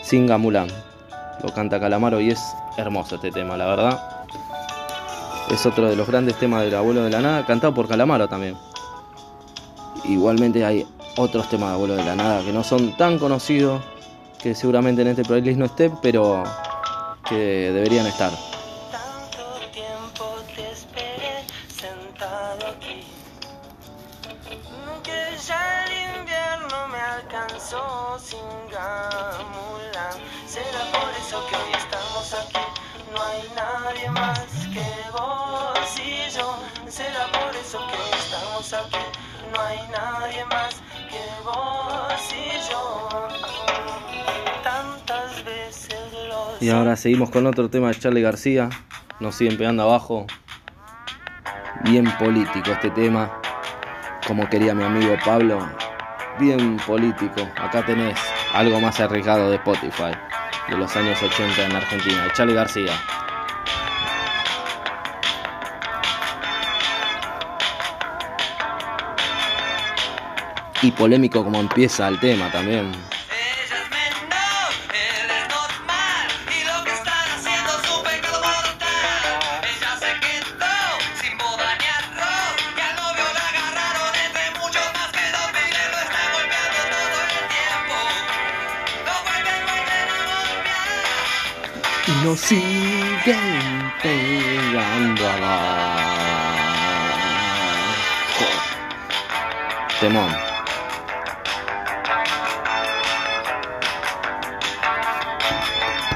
Singa 0.01 0.37
Mulan. 0.37 0.67
Lo 1.41 1.53
canta 1.53 1.79
Calamaro 1.79 2.19
y 2.19 2.31
es 2.31 2.39
hermoso 2.75 3.15
este 3.15 3.31
tema, 3.31 3.55
la 3.55 3.65
verdad. 3.65 4.25
Es 5.49 5.65
otro 5.65 5.89
de 5.89 5.95
los 5.95 6.05
grandes 6.05 6.37
temas 6.37 6.65
del 6.65 6.75
Abuelo 6.75 7.05
de 7.05 7.09
la 7.09 7.21
Nada, 7.21 7.45
cantado 7.45 7.73
por 7.73 7.87
Calamaro 7.87 8.27
también. 8.27 8.57
Igualmente 10.03 10.65
hay 10.65 10.85
otros 11.15 11.49
temas 11.49 11.69
de 11.69 11.75
Abuelo 11.75 11.95
de 11.95 12.03
la 12.03 12.15
Nada 12.17 12.43
que 12.43 12.51
no 12.51 12.61
son 12.61 12.97
tan 12.97 13.17
conocidos, 13.17 13.81
que 14.41 14.53
seguramente 14.53 15.01
en 15.01 15.07
este 15.07 15.23
playlist 15.23 15.57
no 15.57 15.63
estén, 15.63 15.93
pero 16.01 16.43
que 17.29 17.71
deberían 17.71 18.05
estar. 18.05 18.52
Y 46.63 46.69
ahora 46.69 46.95
seguimos 46.95 47.29
con 47.29 47.45
otro 47.45 47.69
tema 47.69 47.89
de 47.89 47.95
Charlie 47.95 48.21
García. 48.21 48.69
Nos 49.19 49.35
siguen 49.35 49.57
pegando 49.57 49.83
abajo. 49.83 50.25
Bien 51.83 52.05
político 52.17 52.71
este 52.71 52.89
tema. 52.91 53.37
Como 54.25 54.47
quería 54.47 54.73
mi 54.73 54.85
amigo 54.85 55.13
Pablo. 55.25 55.59
Bien 56.39 56.77
político. 56.87 57.45
Acá 57.57 57.85
tenés 57.85 58.17
algo 58.53 58.79
más 58.79 58.97
arriesgado 59.01 59.49
de 59.49 59.57
Spotify. 59.57 60.13
De 60.69 60.77
los 60.77 60.95
años 60.95 61.21
80 61.21 61.65
en 61.65 61.75
Argentina. 61.75 62.23
De 62.23 62.31
Charlie 62.31 62.53
García. 62.53 62.93
Y 70.81 70.91
polémico 70.91 71.43
como 71.43 71.59
empieza 71.59 72.07
el 72.07 72.17
tema 72.21 72.49
también. 72.53 72.93
Nos 92.23 92.39
siguen 92.39 93.91
pegando 94.01 95.29
abajo. 95.29 96.03
Temón. 99.99 100.31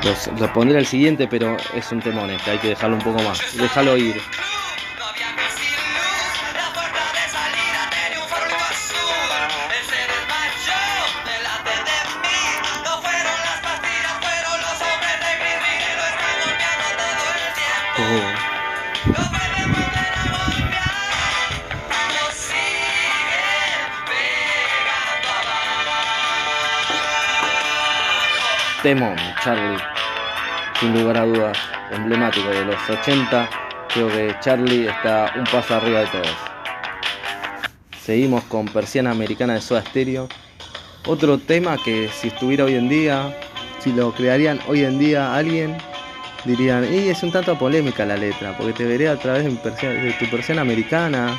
Los, 0.04 0.28
lo 0.39 0.54
pondré 0.54 0.80
el 0.80 0.86
siguiente, 0.86 1.28
pero 1.28 1.58
es 1.74 1.91
un 1.91 2.00
temón 2.00 2.30
este, 2.32 2.52
hay 2.52 2.58
que 2.60 2.70
dejarlo 2.70 2.96
un 2.96 3.02
poco 3.02 3.22
más. 3.24 3.39
Déjalo 3.58 3.98
ir. 3.98 4.22
Temón, 28.88 29.17
Charlie, 29.43 29.84
sin 30.80 30.97
lugar 30.97 31.17
a 31.17 31.26
dudas, 31.26 31.58
emblemático 31.91 32.47
de 32.47 32.63
los 32.63 32.89
80. 32.89 33.50
Creo 33.93 34.08
que 34.08 34.34
Charlie 34.39 34.88
está 34.88 35.34
un 35.36 35.43
paso 35.43 35.76
arriba 35.76 36.00
de 36.00 36.06
todos. 36.06 36.38
Seguimos 38.02 38.45
con 38.45 38.65
Persiana 38.65 39.12
Americana 39.12 39.56
de 39.56 39.60
Soda 39.60 39.82
Stereo. 39.82 40.30
Otro 41.06 41.38
tema 41.38 41.76
que 41.84 42.08
si 42.08 42.30
estuviera 42.30 42.63
hoy 42.63 42.76
en 42.76 42.88
día, 42.88 43.38
si 43.80 43.91
lo 43.91 44.13
crearían 44.13 44.62
hoy 44.69 44.86
en 44.86 44.97
día 45.00 45.36
alguien, 45.36 45.78
dirían, 46.45 46.86
y 46.89 47.10
es 47.10 47.21
un 47.23 47.34
tanto 47.34 47.60
polémica 47.60 48.06
la 48.06 48.15
letra, 48.15 48.56
porque 48.58 48.71
te 48.71 48.86
veré 48.86 49.10
a 49.10 49.17
través 49.17 49.43
de, 49.43 50.15
tu 50.17 50.30
persiana 50.30 50.62
americana, 50.62 51.38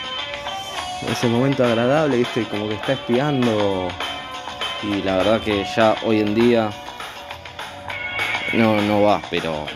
ese 1.10 1.28
momento 1.28 1.64
agradable, 1.64 2.18
viste, 2.18 2.42
como 2.42 2.68
que 2.68 2.74
está 2.74 2.92
espiando. 2.92 3.88
Y 4.82 5.00
la 5.00 5.16
verdad 5.16 5.40
que 5.40 5.64
ya 5.74 5.96
hoy 6.04 6.20
en 6.20 6.34
día 6.34 6.70
no, 8.52 8.80
no 8.80 9.02
va, 9.02 9.20
pero... 9.30 9.66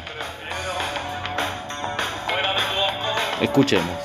Escuchemos. 3.41 3.99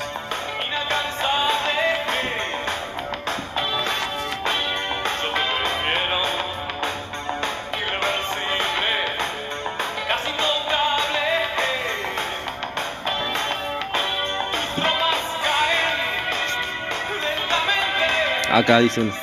Acá 18.51 18.79
dicen 18.79 19.13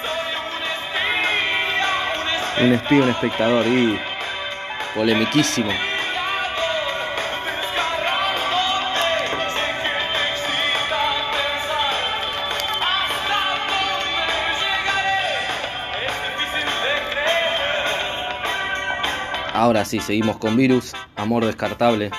un 2.61 2.73
espía, 2.73 3.03
un 3.03 3.09
espectador 3.11 3.67
y 3.67 3.99
polemiquísimo. 4.95 5.71
Ahora 19.53 19.85
sí, 19.85 20.01
seguimos 20.01 20.37
con 20.37 20.57
Virus, 20.57 20.93
Amor 21.17 21.47
Descartable. 21.47 22.11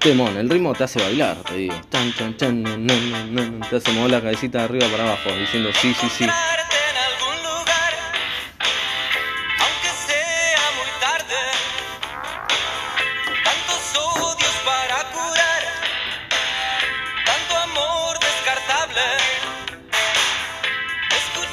Temón, 0.00 0.36
el 0.38 0.48
ritmo 0.48 0.72
te 0.72 0.84
hace 0.84 0.98
bailar, 1.00 1.36
te 1.44 1.54
digo. 1.54 1.74
te 1.90 1.98
hace 3.76 3.92
mover 3.92 4.10
la 4.10 4.22
cabecita 4.22 4.58
de 4.58 4.64
arriba 4.64 4.86
para 4.88 5.04
abajo, 5.04 5.30
diciendo 5.38 5.70
sí, 5.74 5.94
sí, 5.94 6.08
sí. 6.08 6.26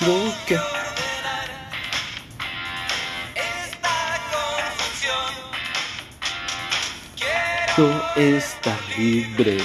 Busque. 0.00 0.58
Quiero 7.16 7.76
Todo 7.76 8.02
está 8.16 8.76
libre. 8.96 9.58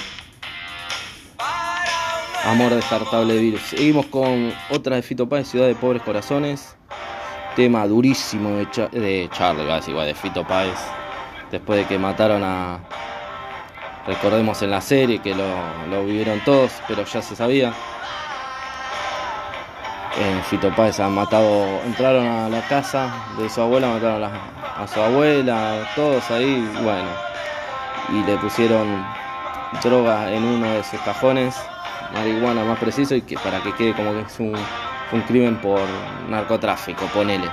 Amor 2.45 2.73
descartable 2.73 3.35
de 3.35 3.39
virus. 3.39 3.61
Seguimos 3.61 4.05
con 4.07 4.53
otra 4.69 4.95
de 4.95 5.01
Fito 5.01 5.27
Páez, 5.27 5.49
Ciudad 5.49 5.67
de 5.67 5.75
Pobres 5.75 6.01
Corazones. 6.01 6.75
Tema 7.55 7.85
durísimo 7.85 8.51
de, 8.51 8.65
de 8.99 9.29
Charlie, 9.33 9.63
igual 9.87 10.07
de 10.07 10.15
Fito 10.15 10.47
Páez. 10.47 10.79
Después 11.51 11.79
de 11.79 11.85
que 11.85 11.99
mataron 11.99 12.43
a. 12.43 12.79
Recordemos 14.07 14.61
en 14.61 14.71
la 14.71 14.81
serie 14.81 15.19
que 15.19 15.35
lo, 15.35 15.87
lo 15.89 16.05
vivieron 16.05 16.39
todos, 16.43 16.71
pero 16.87 17.05
ya 17.05 17.21
se 17.21 17.35
sabía. 17.35 17.73
En 20.19 20.43
Fito 20.43 20.69
Páez 20.75 20.99
han 20.99 21.13
matado, 21.13 21.65
entraron 21.85 22.27
a 22.27 22.49
la 22.49 22.61
casa 22.67 23.13
de 23.37 23.49
su 23.49 23.61
abuela, 23.61 23.87
mataron 23.87 24.23
a, 24.23 24.83
a 24.83 24.87
su 24.87 24.99
abuela, 24.99 25.89
todos 25.95 26.29
ahí, 26.31 26.69
bueno. 26.83 27.09
Y 28.09 28.23
le 28.25 28.37
pusieron 28.37 29.05
droga 29.83 30.31
en 30.31 30.43
uno 30.43 30.69
de 30.69 30.83
sus 30.83 30.99
cajones 31.01 31.55
marihuana 32.13 32.63
más 32.63 32.79
preciso 32.79 33.15
y 33.15 33.21
que 33.21 33.35
para 33.37 33.61
que 33.61 33.73
quede 33.73 33.93
como 33.93 34.11
que 34.11 34.21
es 34.21 34.39
un, 34.39 34.53
crimen 35.27 35.57
por 35.57 35.81
narcotráfico, 36.29 37.05
ponele. 37.13 37.49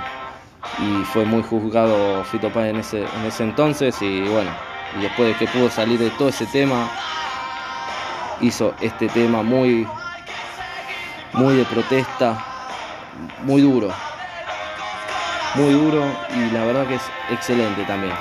Y 0.79 1.03
fue 1.05 1.25
muy 1.25 1.41
juzgado 1.43 2.23
Fito 2.25 2.49
Páez 2.49 2.73
en 2.73 2.79
ese, 2.79 3.01
en 3.01 3.25
ese 3.25 3.43
entonces 3.43 4.01
y 4.01 4.21
bueno, 4.21 4.51
y 4.97 5.01
después 5.01 5.29
de 5.29 5.35
que 5.35 5.51
pudo 5.51 5.69
salir 5.69 5.99
de 5.99 6.09
todo 6.11 6.29
ese 6.29 6.45
tema, 6.47 6.89
hizo 8.41 8.73
este 8.81 9.07
tema 9.09 9.43
muy, 9.43 9.87
muy 11.33 11.55
de 11.55 11.65
protesta, 11.65 12.37
muy 13.43 13.61
duro, 13.61 13.89
muy 15.55 15.73
duro 15.73 16.03
y 16.35 16.51
la 16.51 16.65
verdad 16.65 16.87
que 16.87 16.95
es 16.95 17.03
excelente 17.29 17.83
también. 17.83 18.13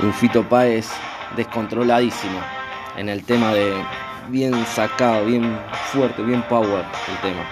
un 0.00 0.12
Fito 0.12 0.48
Páez 0.48 0.88
descontroladísimo 1.36 2.40
en 2.96 3.08
el 3.08 3.24
tema 3.24 3.52
de 3.52 3.74
bien 4.28 4.54
sacado, 4.66 5.24
bien 5.24 5.58
fuerte, 5.92 6.22
bien 6.22 6.42
power 6.42 6.84
el 7.08 7.18
tema. 7.18 7.44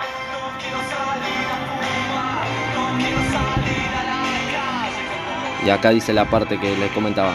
Y 5.64 5.70
acá 5.70 5.90
dice 5.90 6.12
la 6.12 6.24
parte 6.24 6.59
que 6.59 6.76
les 6.76 6.90
comentaba. 6.92 7.35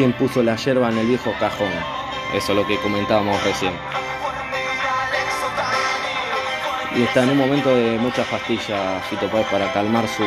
¿Quién 0.00 0.14
puso 0.14 0.42
la 0.42 0.56
yerba 0.56 0.88
en 0.88 0.96
el 0.96 1.06
viejo 1.08 1.30
cajón? 1.38 1.68
Eso 2.32 2.52
es 2.52 2.56
lo 2.58 2.66
que 2.66 2.78
comentábamos 2.78 3.44
recién. 3.44 3.74
y 6.96 7.02
está 7.02 7.24
en 7.24 7.32
un 7.32 7.36
momento 7.36 7.68
de 7.68 7.98
muchas 7.98 8.26
pastillas 8.28 9.04
Fito 9.08 9.28
Páez 9.28 9.46
para 9.48 9.70
calmar 9.74 10.08
su 10.08 10.24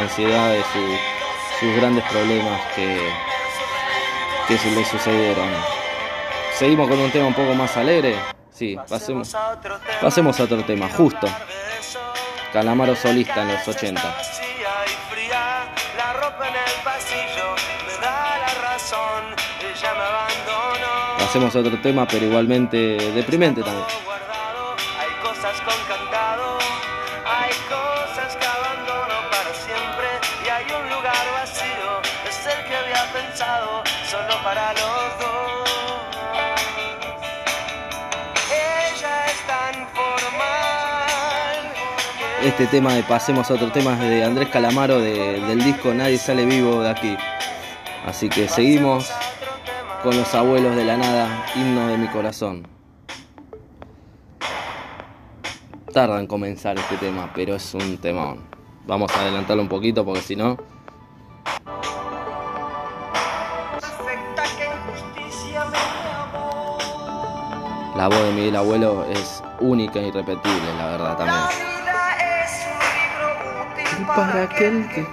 ansiedad 0.00 0.52
y 0.56 1.60
sus 1.60 1.76
grandes 1.76 2.02
problemas 2.10 2.60
que, 2.74 3.08
que 4.48 4.58
se 4.58 4.72
le 4.72 4.84
sucedieron. 4.84 5.48
Seguimos 6.58 6.88
con 6.88 6.98
un 6.98 7.12
tema 7.12 7.28
un 7.28 7.34
poco 7.34 7.54
más 7.54 7.76
alegre. 7.76 8.16
Sí, 8.50 8.76
pasemos, 8.88 9.32
pasemos 10.00 10.40
a 10.40 10.42
otro 10.42 10.64
tema, 10.64 10.88
justo. 10.88 11.28
Calamaro 12.52 12.96
solista 12.96 13.42
en 13.42 13.52
los 13.52 13.68
80. 13.68 14.02
Pasemos 21.34 21.56
a 21.56 21.58
otro 21.58 21.80
tema, 21.80 22.06
pero 22.06 22.26
igualmente 22.26 22.78
deprimente 23.12 23.60
también. 23.60 23.84
este 42.44 42.66
tema 42.66 42.94
de 42.94 43.02
pasemos 43.02 43.50
a 43.50 43.54
otro 43.54 43.72
tema 43.72 43.96
de 43.96 44.22
Andrés 44.22 44.50
Calamaro 44.50 45.00
del 45.00 45.64
disco 45.64 45.92
Nadie 45.92 46.18
sale 46.18 46.44
vivo 46.44 46.80
de 46.80 46.90
aquí. 46.90 47.16
Así 48.06 48.28
que 48.28 48.46
seguimos 48.46 49.10
con 50.04 50.16
los 50.16 50.34
abuelos 50.34 50.76
de 50.76 50.84
la 50.84 50.96
nada, 50.96 51.46
himno 51.56 51.88
de 51.88 51.98
mi 51.98 52.06
corazón. 52.08 52.68
Tarda 55.92 56.20
en 56.20 56.26
comenzar 56.26 56.78
este 56.78 56.96
tema, 56.98 57.32
pero 57.34 57.56
es 57.56 57.74
un 57.74 57.96
temón. 57.96 58.40
Vamos 58.86 59.10
a 59.16 59.20
adelantarlo 59.20 59.62
un 59.62 59.68
poquito 59.68 60.04
porque 60.04 60.20
si 60.20 60.36
no... 60.36 60.58
La 67.96 68.08
voz 68.08 68.22
de 68.24 68.32
Miguel 68.32 68.56
Abuelo 68.56 69.06
es 69.10 69.42
única 69.60 70.00
e 70.00 70.08
irrepetible, 70.08 70.74
la 70.76 70.86
verdad 70.86 71.16
también 71.16 71.74
para 74.14 74.42
aquel 74.44 74.88
que... 74.88 75.06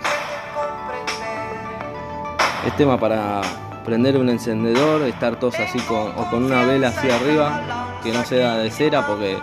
Es 2.67 2.75
tema 2.75 2.97
para 2.97 3.41
prender 3.83 4.17
un 4.17 4.29
encendedor, 4.29 5.01
estar 5.03 5.37
todos 5.39 5.59
así 5.59 5.79
con, 5.79 6.09
o 6.15 6.29
con 6.29 6.43
una 6.43 6.63
vela 6.65 6.89
así 6.89 7.09
arriba, 7.09 7.99
que 8.03 8.11
no 8.11 8.23
sea 8.23 8.57
de 8.57 8.71
cera 8.71 9.05
porque 9.05 9.37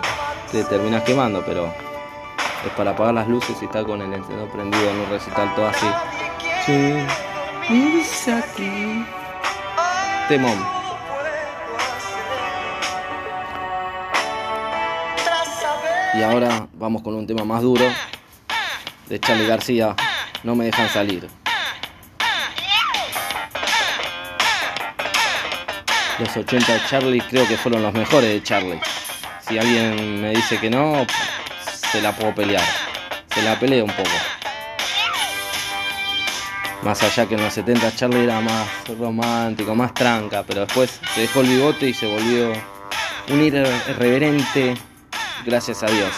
te 0.51 0.63
terminas 0.63 1.03
quemando, 1.03 1.43
pero 1.45 1.67
es 2.65 2.71
para 2.75 2.91
apagar 2.91 3.13
las 3.13 3.27
luces 3.27 3.55
y 3.61 3.65
estar 3.65 3.85
con 3.85 4.01
el 4.01 4.13
encendedor 4.13 4.49
prendido 4.49 4.89
en 4.89 4.99
un 4.99 5.09
recital 5.09 5.53
todo 5.55 5.67
así. 5.67 5.87
Temón. 10.27 10.57
Y 16.13 16.23
ahora 16.23 16.67
vamos 16.73 17.01
con 17.01 17.15
un 17.15 17.27
tema 17.27 17.45
más 17.45 17.61
duro 17.61 17.85
de 19.07 19.19
Charlie 19.19 19.47
García, 19.47 19.95
no 20.43 20.55
me 20.55 20.65
dejan 20.65 20.89
salir. 20.89 21.27
Los 26.19 26.35
80 26.35 26.73
de 26.73 26.81
Charlie 26.89 27.21
creo 27.21 27.47
que 27.47 27.55
fueron 27.55 27.81
los 27.81 27.93
mejores 27.93 28.29
de 28.29 28.43
Charlie. 28.43 28.79
Si 29.47 29.57
alguien 29.57 30.21
me 30.21 30.31
dice 30.31 30.59
que 30.59 30.69
no, 30.69 31.07
se 31.91 32.01
la 32.01 32.13
puedo 32.13 32.35
pelear. 32.35 32.63
Se 33.33 33.41
la 33.41 33.57
peleo 33.57 33.85
un 33.85 33.91
poco. 33.91 34.09
Más 36.83 37.01
allá 37.03 37.25
que 37.25 37.35
en 37.35 37.43
los 37.43 37.53
70 37.53 37.95
Charlie 37.95 38.23
era 38.23 38.41
más 38.41 38.67
romántico, 38.99 39.73
más 39.75 39.93
tranca, 39.93 40.43
pero 40.45 40.61
después 40.65 40.99
se 41.13 41.21
dejó 41.21 41.41
el 41.41 41.47
bigote 41.47 41.87
y 41.87 41.93
se 41.93 42.05
volvió 42.05 42.51
un 43.29 43.41
irreverente, 43.41 44.75
gracias 45.45 45.83
a 45.83 45.87
Dios. 45.87 46.11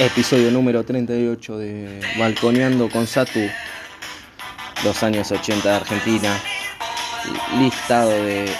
Episodio 0.00 0.50
número 0.50 0.82
38 0.82 1.58
de 1.58 2.00
Balconeando 2.18 2.88
con 2.88 3.06
Satu, 3.06 3.40
los 4.82 5.02
años 5.02 5.30
80 5.30 5.68
de 5.68 5.74
Argentina, 5.74 6.40
listado 7.58 8.10
de 8.10 8.50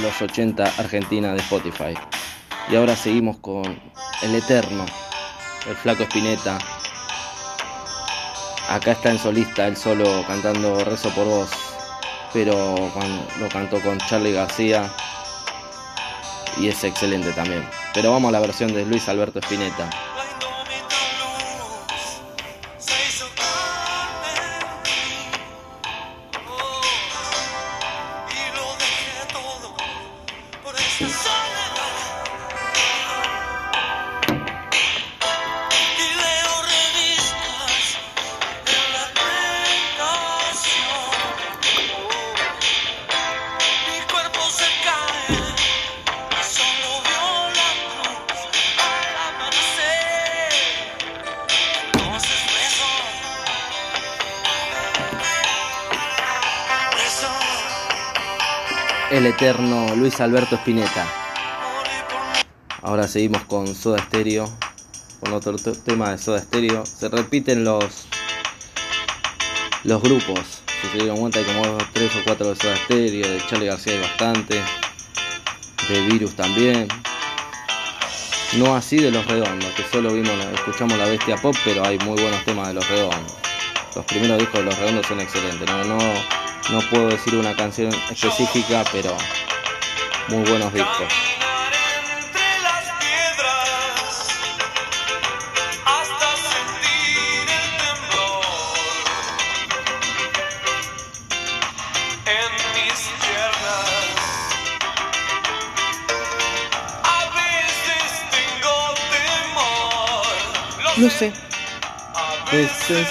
los 0.00 0.22
80 0.22 0.62
Argentina 0.78 1.32
de 1.32 1.38
Spotify. 1.38 1.94
Y 2.70 2.76
ahora 2.76 2.94
seguimos 2.94 3.38
con 3.38 3.64
el 4.22 4.34
Eterno, 4.36 4.86
el 5.68 5.74
Flaco 5.74 6.04
Espineta. 6.04 6.58
Acá 8.68 8.92
está 8.92 9.10
en 9.10 9.18
solista, 9.18 9.66
él 9.66 9.76
solo 9.76 10.24
cantando 10.28 10.84
Rezo 10.84 11.10
por 11.10 11.26
Vos, 11.26 11.50
pero 12.32 12.92
lo 13.40 13.48
cantó 13.48 13.80
con 13.80 13.98
Charlie 13.98 14.34
García 14.34 14.88
y 16.60 16.68
es 16.68 16.84
excelente 16.84 17.32
también. 17.32 17.68
Pero 17.92 18.12
vamos 18.12 18.28
a 18.28 18.32
la 18.32 18.40
versión 18.40 18.72
de 18.72 18.86
Luis 18.86 19.08
Alberto 19.08 19.40
Espineta. 19.40 19.90
Luis 60.10 60.20
Alberto 60.22 60.56
Spinetta. 60.56 61.06
Ahora 62.82 63.06
seguimos 63.06 63.44
con 63.44 63.72
Soda 63.76 63.98
Stereo, 63.98 64.50
con 65.20 65.32
otro 65.32 65.54
tema 65.56 66.10
de 66.10 66.18
Soda 66.18 66.40
Stereo. 66.40 66.84
Se 66.84 67.08
repiten 67.08 67.62
los 67.62 68.08
los 69.84 70.02
grupos. 70.02 70.62
Si 70.82 70.88
se 70.88 70.98
dieron 70.98 71.16
cuenta 71.18 71.38
hay 71.38 71.44
como 71.44 71.78
tres 71.92 72.10
o 72.16 72.24
cuatro 72.24 72.48
de 72.48 72.56
Soda 72.56 72.76
Stereo, 72.86 73.28
de 73.30 73.40
Charlie 73.46 73.66
García 73.66 73.92
hay 73.92 74.00
bastante, 74.00 74.60
de 75.88 76.00
Virus 76.06 76.34
también. 76.34 76.88
No 78.54 78.74
así 78.74 78.96
de 78.96 79.12
los 79.12 79.24
redondos, 79.26 79.70
que 79.74 79.84
solo 79.84 80.12
vimos, 80.12 80.32
escuchamos 80.54 80.98
la 80.98 81.04
bestia 81.04 81.36
pop, 81.36 81.54
pero 81.64 81.86
hay 81.86 82.00
muy 82.00 82.20
buenos 82.20 82.44
temas 82.44 82.66
de 82.66 82.74
los 82.74 82.88
redondos. 82.88 83.36
Los 83.94 84.04
primeros 84.06 84.38
discos 84.38 84.58
de 84.58 84.66
los 84.66 84.76
redondos 84.76 85.06
son 85.06 85.20
excelentes. 85.20 85.70
No, 85.70 85.84
no, 85.84 85.98
no 86.72 86.80
puedo 86.90 87.06
decir 87.10 87.36
una 87.36 87.54
canción 87.54 87.94
específica, 88.10 88.82
pero 88.90 89.16
muy 90.30 90.48
buenos 90.48 90.72
discos. 90.72 91.08
No 110.96 111.08
sé. 111.08 111.32
Veces. 112.52 113.08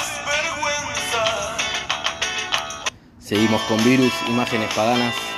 Seguimos 3.19 3.61
con 3.63 3.83
Virus, 3.83 4.13
imágenes 4.27 4.71
paganas. 4.75 5.28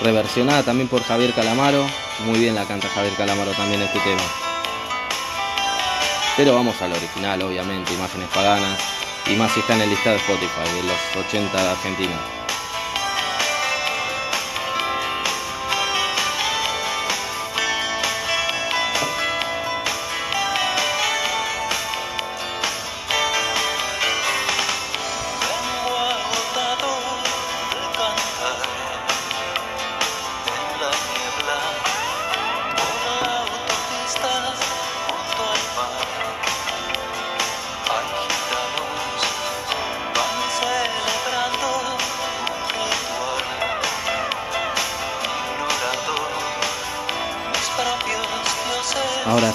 Reversionada 0.00 0.62
también 0.62 0.88
por 0.88 1.02
Javier 1.02 1.32
Calamaro. 1.34 1.84
Muy 2.24 2.38
bien 2.38 2.54
la 2.54 2.64
canta 2.64 2.88
Javier 2.88 3.14
Calamaro 3.14 3.50
también 3.52 3.82
este 3.82 3.98
tema. 4.00 4.22
Pero 6.36 6.54
vamos 6.54 6.80
al 6.80 6.92
original, 6.92 7.42
obviamente, 7.42 7.94
imágenes 7.94 8.28
paganas. 8.28 8.78
Y 9.26 9.34
más 9.34 9.50
si 9.52 9.60
está 9.60 9.74
en 9.74 9.82
el 9.82 9.90
listado 9.90 10.16
de 10.16 10.22
Spotify 10.22 10.74
de 10.76 10.82
los 10.84 11.26
80 11.26 11.62
de 11.62 11.68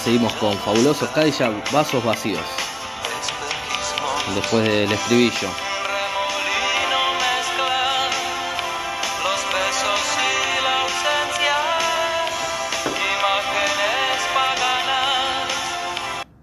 seguimos 0.04 0.34
con 0.34 0.58
Fabulosos 0.58 1.10
Cadillac, 1.12 1.72
Vasos 1.72 2.04
Vacíos. 2.04 2.42
Después 4.36 4.64
del 4.66 4.92
estribillo. 4.92 5.50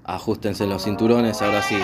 Ajustense 0.05 0.67
los 0.67 0.83
cinturones, 0.83 1.43
ahora 1.43 1.63
sí. 1.63 1.79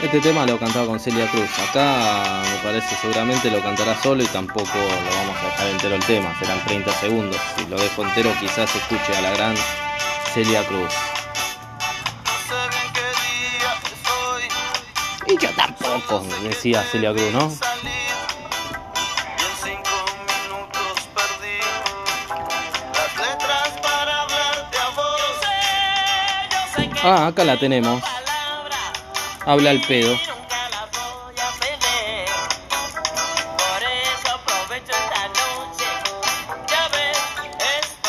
Este 0.00 0.20
tema 0.20 0.46
lo 0.46 0.60
cantaba 0.60 0.86
con 0.86 1.00
Celia 1.00 1.26
Cruz. 1.26 1.50
Acá 1.58 2.42
me 2.48 2.56
parece 2.62 2.94
seguramente 3.00 3.50
lo 3.50 3.60
cantará 3.60 4.00
solo 4.00 4.22
y 4.22 4.26
tampoco 4.26 4.78
lo 4.78 5.16
vamos 5.16 5.36
a 5.36 5.46
dejar 5.46 5.66
entero 5.70 5.94
el 5.96 6.04
tema. 6.04 6.38
Serán 6.38 6.64
30 6.64 6.92
segundos. 6.92 7.40
Si 7.56 7.66
lo 7.66 7.76
dejo 7.76 8.04
entero 8.04 8.32
quizás 8.38 8.72
escuche 8.76 9.16
a 9.16 9.22
la 9.22 9.30
gran 9.32 9.56
Celia 10.32 10.64
Cruz. 10.68 10.92
Y 15.26 15.36
yo 15.36 15.50
tampoco, 15.56 16.24
decía 16.44 16.84
Celia 16.84 17.12
Cruz, 17.12 17.32
¿no? 17.32 17.52
Ah, 27.02 27.26
acá 27.26 27.44
la 27.44 27.58
tenemos 27.58 28.02
habla 29.48 29.70
el 29.70 29.80
pedo. 29.80 30.14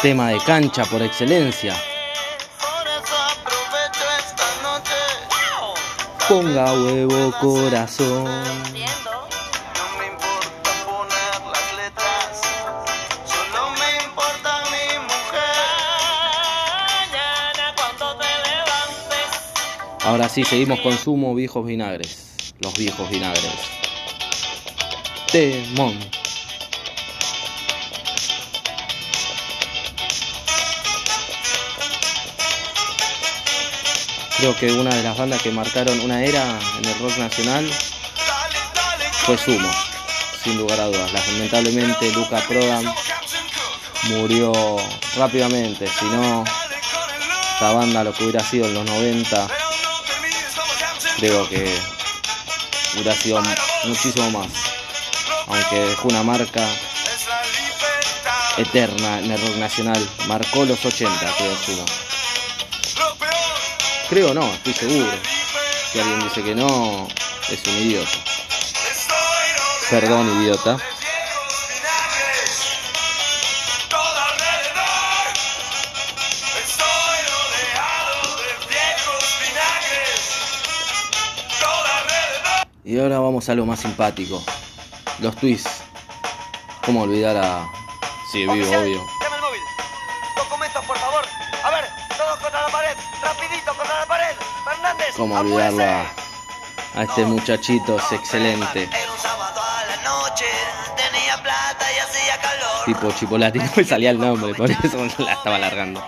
Tema 0.01 0.29
de 0.29 0.39
cancha 0.39 0.83
por 0.85 1.01
excelencia. 1.01 1.75
Ponga 6.27 6.73
huevo 6.73 7.31
corazón. 7.39 8.27
Ahora 20.09 20.27
sí, 20.27 20.43
seguimos 20.43 20.79
con 20.79 20.97
sumo 20.97 21.35
viejos 21.35 21.63
vinagres. 21.63 22.17
Los 22.61 22.73
viejos 22.73 23.07
vinagres. 23.11 23.53
Temón. 25.31 25.99
Creo 34.37 34.55
que 34.55 34.71
una 34.71 34.95
de 34.95 35.03
las 35.03 35.15
bandas 35.15 35.43
que 35.43 35.51
marcaron 35.51 35.99
una 35.99 36.23
era 36.23 36.57
en 36.79 36.85
el 36.85 36.99
rock 37.01 37.15
nacional 37.19 37.69
fue 39.27 39.37
Sumo, 39.37 39.69
sin 40.43 40.57
lugar 40.57 40.79
a 40.79 40.85
dudas. 40.87 41.13
Lamentablemente 41.13 42.11
Luca 42.13 42.43
Prodan 42.47 42.91
murió 44.05 44.53
rápidamente, 45.15 45.87
si 45.87 46.05
no, 46.05 46.43
esta 47.53 47.73
banda 47.73 48.03
lo 48.03 48.11
que 48.11 48.23
hubiera 48.23 48.43
sido 48.43 48.65
en 48.65 48.73
los 48.73 48.85
90 48.85 49.68
creo 51.19 51.47
que 51.49 51.77
hubiera 52.93 53.13
sido 53.13 53.41
muchísimo 53.85 54.31
más. 54.31 54.47
Aunque 55.47 55.75
dejó 55.75 56.07
una 56.07 56.23
marca 56.23 56.65
eterna 58.57 59.19
en 59.19 59.31
el 59.31 59.41
rock 59.41 59.55
nacional. 59.57 60.09
Marcó 60.27 60.63
los 60.65 60.83
80, 60.83 61.19
creo, 61.37 61.57
Sumo. 61.57 61.85
Creo 64.09 64.33
no, 64.33 64.53
estoy 64.53 64.73
seguro. 64.73 65.11
Si 65.91 65.99
alguien 65.99 66.19
dice 66.21 66.43
que 66.43 66.55
no, 66.55 67.07
es 67.49 67.67
un 67.67 67.77
idiota. 67.77 68.17
Perdón, 69.89 70.41
idiota. 70.41 70.77
Y 82.89 82.97
ahora 82.97 83.19
vamos 83.19 83.47
a 83.47 83.53
lo 83.53 83.67
más 83.67 83.81
simpático. 83.81 84.43
Los 85.19 85.35
twists. 85.35 85.83
¿Cómo 86.83 87.03
olvidar 87.03 87.37
a... 87.37 87.69
Sí, 88.31 88.39
vivo, 88.47 88.67
obvio. 88.67 89.05
Llama 89.21 89.35
el 89.35 89.41
móvil. 89.43 89.61
Documentos, 90.35 90.83
por 90.85 90.97
favor. 90.97 91.23
A 91.63 91.69
ver, 91.69 91.85
todos 92.17 92.39
contra 92.39 92.63
la 92.63 92.67
pared. 92.69 92.97
Rapidito 93.21 93.75
contra 93.75 93.99
la 93.99 94.05
pared. 94.07 94.35
Fernández. 94.65 95.07
¿Cómo 95.15 95.39
olvidarlo 95.39 95.83
a, 95.83 96.01
a 96.95 97.03
este 97.03 97.25
muchachito? 97.25 97.95
Es 97.99 98.11
excelente. 98.11 98.89
Era 98.91 99.11
un 99.11 99.19
sábado 99.19 99.61
a 99.61 99.85
la 99.85 100.03
noche. 100.09 100.45
Tenía 100.97 101.37
plata 101.43 101.85
y 101.95 101.99
hacía 101.99 102.41
calor. 102.41 102.85
Tipo 102.87 103.11
Chipolati, 103.11 103.59
no 103.65 103.71
me 103.75 103.83
salía 103.83 104.09
el 104.09 104.19
nombre, 104.19 104.55
por 104.55 104.71
eso 104.71 105.07
la 105.19 105.33
estaba 105.33 105.57
alargando. 105.57 106.03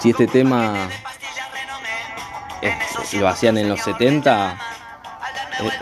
Si 0.00 0.10
este 0.10 0.26
tema 0.26 0.88
es- 2.62 3.14
lo 3.14 3.28
hacían 3.28 3.58
en 3.58 3.68
los 3.68 3.80
70, 3.80 4.56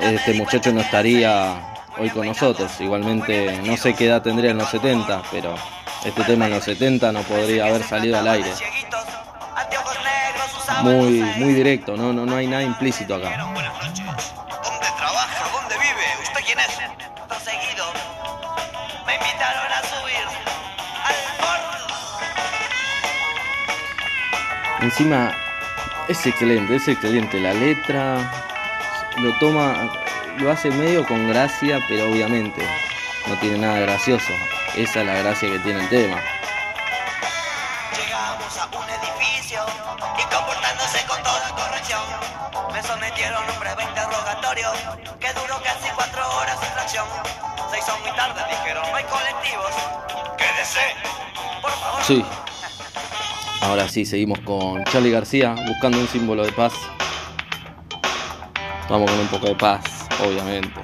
e- 0.00 0.14
este 0.14 0.34
muchacho 0.34 0.72
no 0.72 0.80
estaría 0.80 1.54
hoy 1.98 2.10
con 2.10 2.26
nosotros. 2.26 2.70
Igualmente, 2.80 3.60
no 3.64 3.76
sé 3.76 3.94
qué 3.94 4.06
edad 4.06 4.22
tendría 4.22 4.50
en 4.52 4.58
los 4.58 4.68
70, 4.70 5.22
pero 5.30 5.54
Este 6.04 6.22
tema 6.22 6.46
en 6.46 6.52
los 6.52 6.62
70 6.62 7.10
no 7.10 7.22
podría 7.22 7.66
haber 7.66 7.82
salido 7.82 8.16
al 8.20 8.28
aire. 8.28 8.52
Muy, 10.82 11.20
muy 11.38 11.54
directo, 11.54 11.96
no, 11.96 12.12
no, 12.12 12.24
no 12.24 12.36
hay 12.36 12.46
nada 12.46 12.62
implícito 12.62 13.16
acá. 13.16 13.30
Encima 24.80 25.32
es 26.06 26.24
excelente, 26.24 26.76
es 26.76 26.86
excelente 26.86 27.40
la 27.40 27.52
letra. 27.52 28.30
Lo 29.16 29.36
toma, 29.38 29.90
lo 30.36 30.52
hace 30.52 30.70
medio 30.70 31.04
con 31.04 31.28
gracia, 31.28 31.80
pero 31.88 32.08
obviamente 32.08 32.64
no 33.26 33.36
tiene 33.38 33.58
nada 33.58 33.80
gracioso. 33.80 34.32
Esa 34.76 35.00
es 35.00 35.06
la 35.06 35.14
gracia 35.14 35.50
que 35.50 35.58
tiene 35.58 35.80
el 35.80 35.88
tema. 35.88 36.22
Llegamos 37.96 38.56
a 38.56 38.66
un 38.66 38.88
edificio 38.88 39.60
y 40.16 40.22
comportándose 40.32 41.04
con 41.06 41.20
toda 41.24 41.50
corrección. 41.56 42.02
Me 42.72 42.80
sometieron 42.80 43.42
un 43.50 43.58
breve 43.58 43.82
interrogatorio 43.82 44.70
que 45.18 45.32
duró 45.32 45.60
casi 45.64 45.90
cuatro 45.96 46.22
horas 46.36 46.56
en 46.62 46.72
fracción. 46.72 47.06
Se 47.72 47.78
hizo 47.80 47.98
muy 47.98 48.12
tarde, 48.12 48.40
dijeron, 48.48 48.84
no 48.88 48.96
hay 48.96 49.04
colectivos. 49.04 49.72
Quédese, 50.36 50.94
por 51.60 51.72
favor. 51.72 52.04
Sí. 52.04 52.24
Ahora 53.60 53.88
sí, 53.88 54.06
seguimos 54.06 54.38
con 54.40 54.84
Charlie 54.84 55.10
García 55.10 55.54
buscando 55.66 55.98
un 55.98 56.06
símbolo 56.06 56.44
de 56.44 56.52
paz. 56.52 56.72
Vamos 58.88 59.10
con 59.10 59.20
un 59.20 59.26
poco 59.26 59.46
de 59.46 59.54
paz, 59.56 60.08
obviamente. 60.24 60.80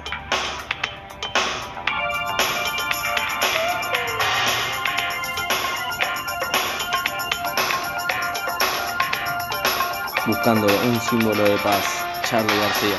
Buscando 10.27 10.67
un 10.67 11.01
símbolo 11.01 11.43
de 11.43 11.57
paz, 11.57 12.05
Charlie 12.29 12.59
García. 12.59 12.97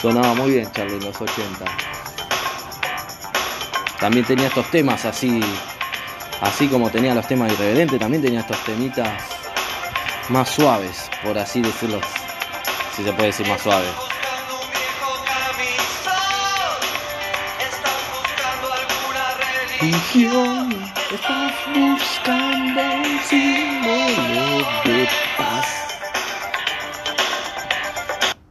Sonaba 0.00 0.34
muy 0.34 0.52
bien 0.52 0.72
Charlie 0.72 0.96
en 0.96 1.04
los 1.04 1.20
80. 1.20 1.64
También 4.00 4.24
tenía 4.24 4.46
estos 4.48 4.68
temas 4.70 5.04
así 5.04 5.40
así 6.42 6.68
como 6.68 6.90
tenía 6.90 7.14
los 7.14 7.26
temas 7.26 7.50
irreverentes, 7.52 7.98
también 7.98 8.22
tenía 8.22 8.40
estos 8.40 8.62
temitas 8.64 9.08
más 10.28 10.50
suaves, 10.50 11.08
por 11.24 11.38
así 11.38 11.62
decirlo, 11.62 12.00
si 12.94 13.04
se 13.04 13.12
puede 13.12 13.28
decir 13.28 13.46
más 13.48 13.62
suaves. 13.62 13.90
Religión. 19.80 20.92
Estás 21.12 21.52
buscando 21.74 22.82
un 22.82 23.20
símbolo. 23.28 24.32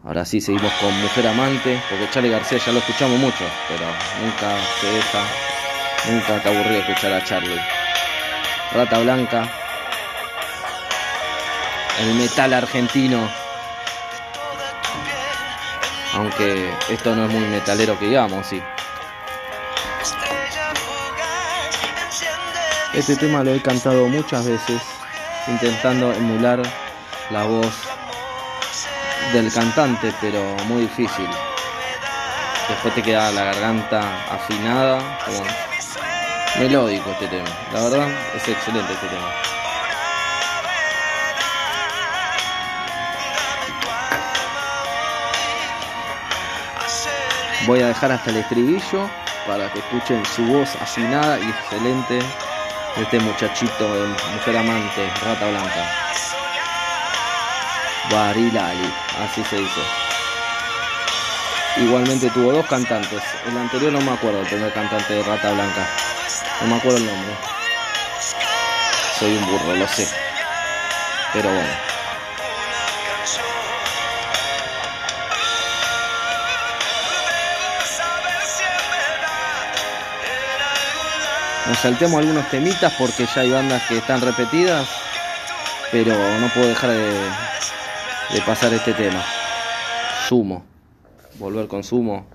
Ahora 0.03 0.25
sí 0.25 0.41
seguimos 0.41 0.73
con 0.73 1.01
Mujer 1.01 1.27
Amante, 1.27 1.81
porque 1.89 2.09
Charlie 2.09 2.31
García 2.31 2.57
ya 2.57 2.73
lo 2.73 2.79
escuchamos 2.79 3.17
mucho, 3.17 3.45
pero 3.69 3.85
nunca 4.21 4.57
se 4.81 4.87
deja, 4.91 5.23
nunca 6.11 6.43
te 6.43 6.49
aburrió 6.49 6.79
escuchar 6.79 7.13
a 7.13 7.23
Charlie. 7.23 7.80
Rata 8.74 8.99
Blanca, 8.99 9.49
el 11.99 12.15
metal 12.15 12.53
argentino, 12.53 13.30
aunque 16.13 16.74
esto 16.89 17.15
no 17.15 17.26
es 17.26 17.32
muy 17.32 17.45
metalero 17.47 17.99
que 17.99 18.07
digamos, 18.07 18.47
sí. 18.47 18.61
Este 22.93 23.15
tema 23.15 23.43
lo 23.43 23.53
he 23.53 23.61
cantado 23.61 24.07
muchas 24.07 24.45
veces, 24.45 24.82
intentando 25.47 26.13
emular 26.13 26.61
la 27.30 27.43
voz 27.43 27.74
del 29.34 29.51
cantante, 29.51 30.13
pero 30.22 30.41
muy 30.67 30.84
difícil. 30.84 31.28
Después 32.69 32.95
te 32.95 33.03
queda 33.03 33.32
la 33.32 33.43
garganta 33.45 34.01
afinada, 34.30 35.19
melódico 36.59 37.11
este 37.11 37.27
tema. 37.27 37.49
La 37.73 37.81
verdad 37.81 38.09
es 38.35 38.47
excelente 38.47 38.93
este 38.93 39.07
tema. 39.07 39.31
Voy 47.67 47.81
a 47.81 47.87
dejar 47.87 48.11
hasta 48.11 48.31
el 48.31 48.37
estribillo 48.37 49.09
para 49.47 49.71
que 49.71 49.79
escuchen 49.79 50.25
su 50.25 50.43
voz 50.45 50.75
afinada 50.81 51.39
y 51.39 51.49
excelente 51.49 52.15
de 52.15 53.03
este 53.03 53.19
muchachito 53.19 53.95
de 53.95 54.07
mujer 54.07 54.57
amante, 54.57 55.09
rata 55.23 55.47
blanca. 55.47 56.01
Barilali, 58.11 58.93
así 59.23 59.43
se 59.43 59.57
dice. 59.57 59.81
Igualmente 61.77 62.29
tuvo 62.31 62.51
dos 62.51 62.65
cantantes. 62.65 63.21
El 63.47 63.57
anterior 63.57 63.93
no 63.93 64.01
me 64.01 64.11
acuerdo, 64.11 64.41
el 64.41 64.47
primer 64.47 64.73
cantante 64.73 65.13
de 65.13 65.23
Rata 65.23 65.53
Blanca. 65.53 66.11
No 66.62 66.68
me 66.68 66.76
acuerdo 66.76 66.97
el 66.97 67.05
nombre. 67.07 67.34
Soy 69.18 69.36
un 69.36 69.45
burro, 69.47 69.76
lo 69.76 69.88
sé. 69.88 70.07
Pero 71.34 71.49
bueno. 71.49 71.70
Nos 81.68 81.78
saltemos 81.80 82.20
algunos 82.20 82.47
temitas 82.51 82.93
porque 82.93 83.26
ya 83.26 83.41
hay 83.41 83.51
bandas 83.51 83.82
que 83.88 83.97
están 83.97 84.22
repetidas. 84.22 84.88
Pero 85.91 86.14
no 86.39 86.47
puedo 86.49 86.68
dejar 86.68 86.91
de, 86.91 87.12
de 88.34 88.41
pasar 88.45 88.72
este 88.72 88.93
tema. 88.93 89.24
Sumo. 90.28 90.64
Volver 91.39 91.68
con 91.68 91.84
sumo. 91.84 92.28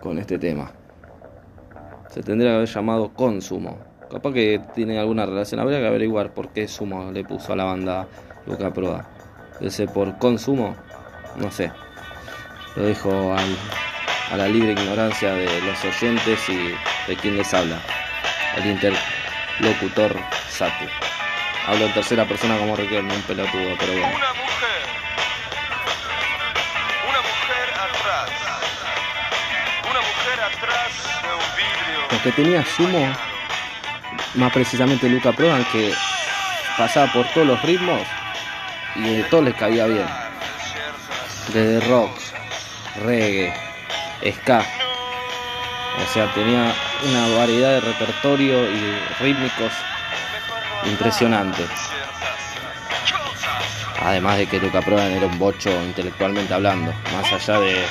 Con 0.00 0.18
este 0.20 0.38
tema. 0.38 0.77
Se 2.18 2.24
tendría 2.24 2.50
que 2.50 2.56
haber 2.56 2.68
llamado 2.68 3.14
Consumo. 3.14 3.78
Capaz 4.10 4.32
que 4.32 4.60
tiene 4.74 4.98
alguna 4.98 5.24
relación. 5.24 5.60
Habría 5.60 5.78
que 5.78 5.86
averiguar 5.86 6.34
por 6.34 6.48
qué 6.48 6.66
Sumo 6.66 7.12
le 7.12 7.22
puso 7.22 7.52
a 7.52 7.56
la 7.56 7.62
banda 7.62 8.08
Luca 8.44 8.72
Proda. 8.72 9.08
Ese 9.60 9.86
por 9.86 10.18
Consumo, 10.18 10.74
no 11.36 11.48
sé. 11.52 11.70
Lo 12.74 12.82
dejo 12.82 13.32
al, 13.32 13.56
a 14.32 14.36
la 14.36 14.48
libre 14.48 14.72
ignorancia 14.72 15.32
de 15.32 15.60
los 15.60 15.84
oyentes 15.84 16.40
y 16.48 16.56
de 17.08 17.16
quien 17.22 17.36
les 17.36 17.54
habla. 17.54 17.78
El 18.56 18.66
interlocutor 18.66 20.16
Satu. 20.48 20.86
Hablo 21.68 21.86
en 21.86 21.94
tercera 21.94 22.26
persona 22.26 22.58
como 22.58 22.74
Riquelme, 22.74 23.14
un 23.14 23.22
pelotudo, 23.22 23.76
pero 23.78 23.92
bueno. 23.92 24.16
Que 32.22 32.32
tenía 32.32 32.64
Sumo, 32.64 33.12
más 34.34 34.52
precisamente 34.52 35.08
Luca 35.08 35.32
Prodan, 35.32 35.64
que 35.72 35.92
pasaba 36.76 37.12
por 37.12 37.26
todos 37.28 37.46
los 37.46 37.62
ritmos 37.62 38.00
y 38.96 39.16
de 39.16 39.22
todo 39.24 39.42
les 39.42 39.54
cabía 39.54 39.86
bien. 39.86 40.06
Desde 41.52 41.80
rock, 41.88 42.10
reggae, 43.04 43.54
ska. 44.32 44.62
O 45.98 46.12
sea, 46.12 46.32
tenía 46.34 46.72
una 47.08 47.36
variedad 47.36 47.70
de 47.70 47.80
repertorio 47.80 48.70
y 48.70 48.98
rítmicos 49.20 49.72
impresionante. 50.86 51.64
Además 54.00 54.38
de 54.38 54.46
que 54.46 54.60
Luca 54.60 54.80
Prodan 54.80 55.10
era 55.10 55.26
un 55.26 55.38
bocho 55.38 55.70
intelectualmente 55.82 56.54
hablando, 56.54 56.92
más 57.12 57.32
allá 57.32 57.60
de 57.60 57.84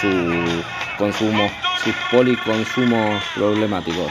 su 0.00 0.64
consumo, 0.96 1.50
sus 1.84 1.94
policonsumos 2.10 3.22
problemáticos. 3.34 4.10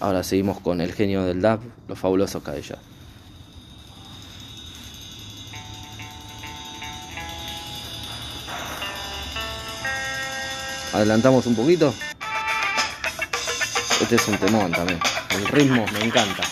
Ahora 0.00 0.22
seguimos 0.22 0.60
con 0.60 0.82
el 0.82 0.92
genio 0.92 1.24
del 1.24 1.40
DAP, 1.40 1.62
los 1.88 1.98
fabulosos 1.98 2.42
Cadella. 2.42 2.76
Adelantamos 10.92 11.46
un 11.46 11.56
poquito. 11.56 11.94
Este 14.02 14.16
es 14.16 14.28
un 14.28 14.36
temón 14.36 14.72
también. 14.72 15.00
El 15.30 15.46
ritmo 15.48 15.86
me 15.94 16.04
encanta. 16.04 16.42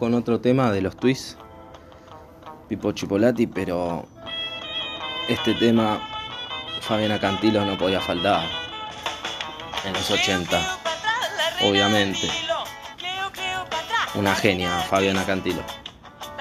Con 0.00 0.14
otro 0.14 0.40
tema 0.40 0.72
de 0.72 0.80
los 0.80 0.96
twists. 0.96 1.36
Pipo 2.68 2.92
Chipolati, 2.92 3.46
pero 3.46 4.08
este 5.28 5.52
tema 5.54 6.00
Fabiana 6.80 7.20
Cantilo 7.20 7.66
no 7.66 7.76
podía 7.76 8.00
faltar. 8.00 8.48
En 9.84 9.92
los 9.92 10.10
80, 10.10 10.78
obviamente. 11.68 12.30
Una 14.14 14.34
genia, 14.34 14.70
Fabiana 14.88 15.24
Cantilo. 15.24 15.62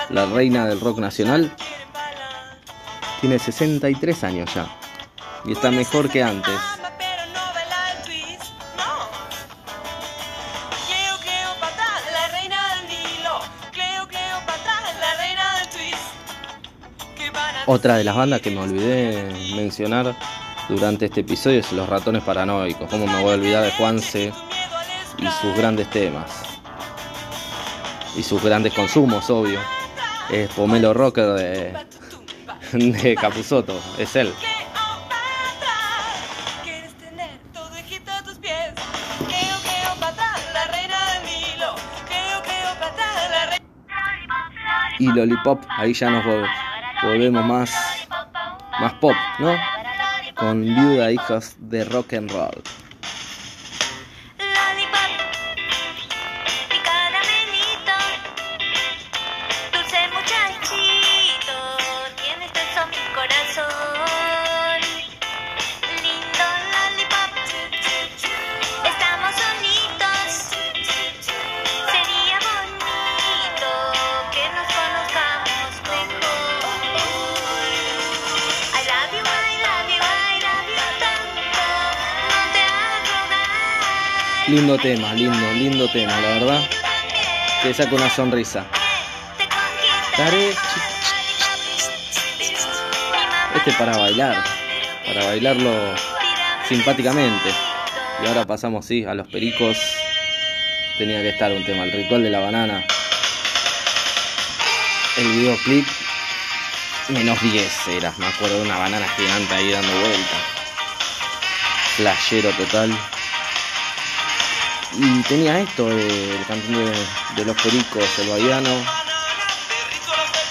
La 0.09 0.25
reina 0.25 0.65
del 0.65 0.79
rock 0.79 0.99
nacional 0.99 1.51
tiene 3.19 3.39
63 3.39 4.23
años 4.23 4.53
ya. 4.55 4.67
Y 5.43 5.51
está 5.51 5.69
mejor 5.69 6.09
que 6.09 6.23
antes. 6.23 6.78
Otra 17.71 17.97
de 17.97 18.03
las 18.03 18.15
bandas 18.15 18.41
que 18.41 18.49
me 18.49 18.61
olvidé 18.61 19.31
mencionar 19.55 20.15
durante 20.69 21.05
este 21.05 21.21
episodio 21.21 21.59
es 21.59 21.71
Los 21.71 21.87
Ratones 21.87 22.23
Paranoicos. 22.23 22.89
¿Cómo 22.89 23.05
me 23.05 23.21
voy 23.21 23.33
a 23.33 23.35
olvidar 23.35 23.63
de 23.63 23.71
Juanse 23.73 24.33
y 25.19 25.27
sus 25.39 25.55
grandes 25.55 25.87
temas? 25.91 26.31
Y 28.17 28.23
sus 28.23 28.41
grandes 28.41 28.73
consumos, 28.73 29.29
obvio. 29.29 29.59
Es 30.31 30.49
Pomelo 30.49 30.95
Rocker 30.95 31.27
de, 31.33 31.73
de 32.71 33.15
Capuzoto, 33.15 33.79
es 33.99 34.15
él. 34.15 34.33
Y 44.97 45.05
Lollipop, 45.05 45.61
ahí 45.77 45.93
ya 45.93 46.09
nos 46.09 46.25
volvemos 47.03 47.45
más, 47.45 47.71
más 48.79 48.93
pop, 48.95 49.15
¿no? 49.39 49.55
Con 50.35 50.63
Viuda 50.63 51.11
Hijos 51.11 51.55
de 51.59 51.85
Rock 51.85 52.13
and 52.13 52.31
Roll. 52.31 52.63
Lindo 84.49 84.79
tema, 84.79 85.13
lindo, 85.13 85.53
lindo 85.53 85.87
tema, 85.91 86.19
la 86.21 86.27
verdad. 86.29 86.69
Que 87.61 87.71
saca 87.71 87.93
una 87.93 88.09
sonrisa. 88.09 88.65
Este 93.55 93.71
para 93.73 93.95
bailar, 93.95 94.43
para 95.05 95.25
bailarlo 95.25 95.71
simpáticamente. 96.67 97.49
Y 98.23 98.27
ahora 98.27 98.47
pasamos, 98.47 98.87
sí, 98.87 99.05
a 99.05 99.13
los 99.13 99.27
pericos. 99.27 99.77
Tenía 100.97 101.21
que 101.21 101.29
estar 101.29 101.51
un 101.51 101.63
tema, 101.63 101.83
el 101.83 101.91
ritual 101.91 102.23
de 102.23 102.31
la 102.31 102.39
banana. 102.39 102.83
El 105.15 105.27
videoclip, 105.27 105.87
menos 107.09 107.39
10 107.39 107.87
era, 107.89 108.13
me 108.17 108.25
acuerdo 108.25 108.55
de 108.55 108.63
una 108.63 108.79
banana 108.79 109.07
gigante 109.15 109.53
ahí 109.53 109.71
dando 109.71 109.93
vuelta. 109.99 110.37
Flashero 111.97 112.49
total. 112.53 112.97
Y 114.93 115.21
tenía 115.23 115.59
esto, 115.59 115.89
el 115.91 116.45
cantante 116.47 116.91
de, 117.35 117.45
los 117.45 117.55
pericos, 117.61 118.03
el 118.19 118.29
bahiano, 118.29 118.69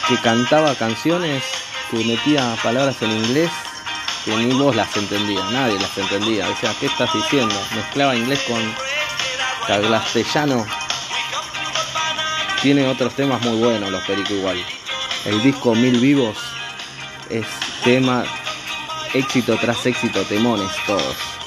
que 0.08 0.16
cantaba 0.18 0.74
canciones 0.74 1.42
que 1.90 2.04
metía 2.04 2.56
palabras 2.62 3.00
en 3.02 3.10
inglés 3.10 3.50
que 4.24 4.36
ni 4.36 4.52
vos 4.54 4.76
las 4.76 4.94
entendías, 4.96 5.50
nadie 5.50 5.78
las 5.78 5.96
entendía. 5.96 6.46
Decía, 6.48 6.74
¿qué 6.78 6.86
estás 6.86 7.12
diciendo? 7.12 7.54
Mezclaba 7.74 8.14
inglés 8.14 8.40
con 8.46 8.60
castellano. 9.66 10.66
Tiene 12.62 12.88
otros 12.88 13.14
temas 13.14 13.40
muy 13.42 13.58
buenos 13.58 13.90
los 13.90 14.02
pericos 14.04 14.32
igual. 14.32 14.64
El 15.24 15.42
disco 15.42 15.74
Mil 15.74 15.98
Vivos 15.98 16.36
es 17.30 17.46
tema, 17.84 18.24
éxito 19.14 19.56
tras 19.56 19.84
éxito, 19.86 20.22
temones 20.22 20.70
todos. 20.86 21.37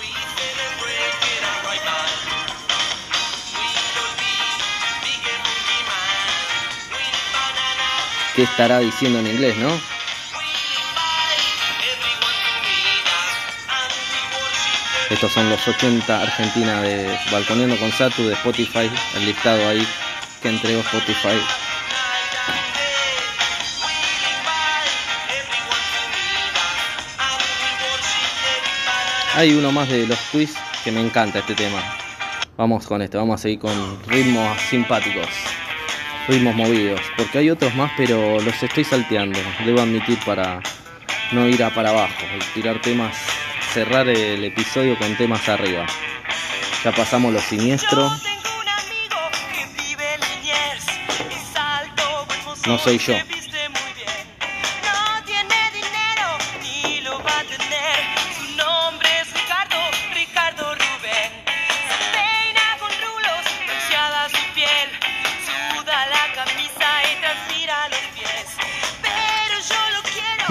¿Qué 8.35 8.43
estará 8.43 8.79
diciendo 8.79 9.19
en 9.19 9.27
inglés, 9.27 9.57
no? 9.57 9.69
Estos 15.09 15.33
son 15.33 15.49
los 15.49 15.67
80 15.67 16.21
Argentina 16.21 16.81
de 16.81 17.19
Balconeando 17.29 17.77
con 17.77 17.91
Satu 17.91 18.23
de 18.27 18.33
Spotify, 18.33 18.89
el 19.15 19.25
listado 19.25 19.67
ahí 19.67 19.85
que 20.41 20.47
entregó 20.47 20.79
Spotify. 20.79 21.37
Hay 29.35 29.53
uno 29.53 29.73
más 29.73 29.89
de 29.89 30.07
los 30.07 30.19
twists 30.31 30.59
que 30.83 30.91
me 30.93 31.01
encanta 31.01 31.39
este 31.39 31.55
tema. 31.55 31.81
Vamos 32.55 32.87
con 32.87 33.01
este, 33.01 33.17
vamos 33.17 33.39
a 33.39 33.43
seguir 33.43 33.59
con 33.59 34.03
ritmos 34.07 34.61
simpáticos, 34.69 35.27
ritmos 36.31 36.55
movidos, 36.55 37.01
porque 37.17 37.39
hay 37.39 37.49
otros 37.49 37.75
más, 37.75 37.91
pero 37.97 38.39
los 38.39 38.63
estoy 38.63 38.85
salteando, 38.85 39.37
debo 39.65 39.81
admitir 39.81 40.17
para 40.25 40.61
no 41.33 41.47
ir 41.47 41.61
a 41.61 41.69
para 41.69 41.89
abajo, 41.89 42.23
y 42.35 42.53
tirar 42.53 42.81
temas, 42.81 43.15
cerrar 43.73 44.07
el 44.07 44.43
episodio 44.45 44.97
con 44.97 45.13
temas 45.17 45.47
arriba. 45.49 45.85
Ya 46.83 46.91
pasamos 46.93 47.33
los 47.33 47.43
siniestros, 47.43 48.11
No 52.67 52.77
soy 52.77 52.99
yo. 52.99 53.15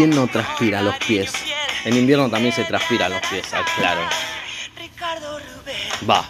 ¿Quién 0.01 0.17
no 0.17 0.27
transpira 0.29 0.81
los 0.81 0.97
pies? 0.97 1.31
En 1.85 1.95
invierno 1.95 2.31
también 2.31 2.55
se 2.55 2.65
transpira 2.65 3.07
los 3.11 3.21
pies, 3.27 3.53
ah, 3.53 3.63
claro. 3.77 4.01
Ricardo 4.79 5.39
Rubén. 5.39 6.09
Va. 6.09 6.25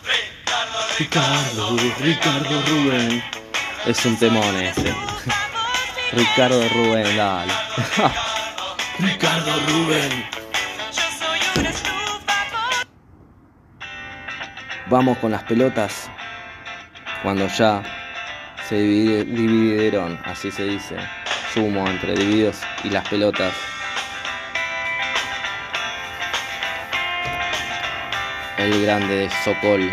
Ricardo, 0.98 1.76
Ricardo 2.00 2.62
Rubén. 2.66 3.22
Es 3.86 4.04
un 4.06 4.16
temón 4.16 4.56
ese. 4.56 4.92
Ricardo 6.10 6.68
Rubén, 6.70 7.16
dale. 7.16 7.52
Ricardo 8.98 9.52
Rubén. 9.68 10.26
Vamos 14.88 15.16
con 15.18 15.30
las 15.30 15.44
pelotas 15.44 16.10
cuando 17.22 17.46
ya 17.46 17.84
se 18.68 18.74
divide- 18.80 19.24
dividieron, 19.24 20.18
así 20.24 20.50
se 20.50 20.64
dice, 20.64 20.96
sumo 21.52 21.86
entre 21.88 22.14
divididos 22.14 22.60
y 22.84 22.90
las 22.90 23.06
pelotas. 23.08 23.52
El 28.58 28.82
grande 28.82 29.30
Sokol. 29.44 29.90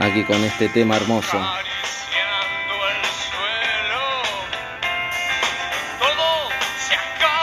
Aquí 0.00 0.24
con 0.24 0.42
este 0.44 0.68
tema 0.68 0.96
hermoso. 0.96 1.40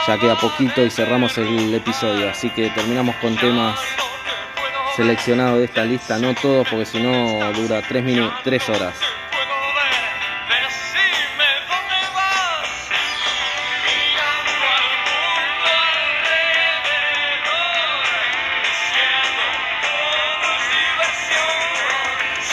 Ya 0.06 0.18
queda 0.18 0.36
poquito 0.36 0.84
y 0.84 0.90
cerramos 0.90 1.38
el 1.38 1.72
episodio, 1.74 2.28
así 2.28 2.50
que 2.50 2.70
terminamos 2.70 3.14
con 3.16 3.36
temas 3.36 3.78
seleccionados 4.96 5.58
de 5.58 5.66
esta 5.66 5.84
lista, 5.84 6.18
no 6.18 6.34
todos 6.34 6.66
porque 6.68 6.84
si 6.86 7.00
no 7.00 7.52
dura 7.52 7.80
3 7.82 8.02
minutos, 8.02 8.34
3 8.42 8.68
horas. 8.70 9.21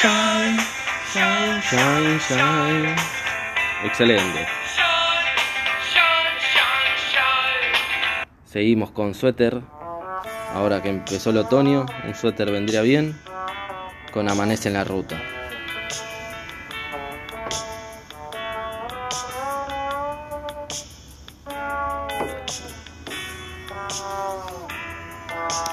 Shine, 0.01 0.57
shine. 1.11 2.95
Excelente. 3.83 4.47
Shine, 4.73 6.39
shine, 6.39 6.95
shine. 7.11 8.27
Seguimos 8.45 8.91
con 8.91 9.13
suéter. 9.13 9.59
Ahora 10.53 10.81
que 10.81 10.87
empezó 10.87 11.31
el 11.31 11.37
otoño, 11.39 11.85
un 12.07 12.15
suéter 12.15 12.49
vendría 12.49 12.81
bien. 12.81 13.19
Con 14.13 14.29
amanece 14.29 14.69
en 14.69 14.75
la 14.75 14.85
ruta. 14.85 15.21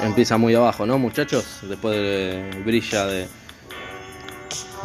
Empieza 0.02 0.36
muy 0.36 0.56
abajo, 0.56 0.84
¿no, 0.84 0.98
muchachos? 0.98 1.60
Después 1.62 1.94
de 1.94 2.62
brilla 2.64 3.06
de, 3.06 3.28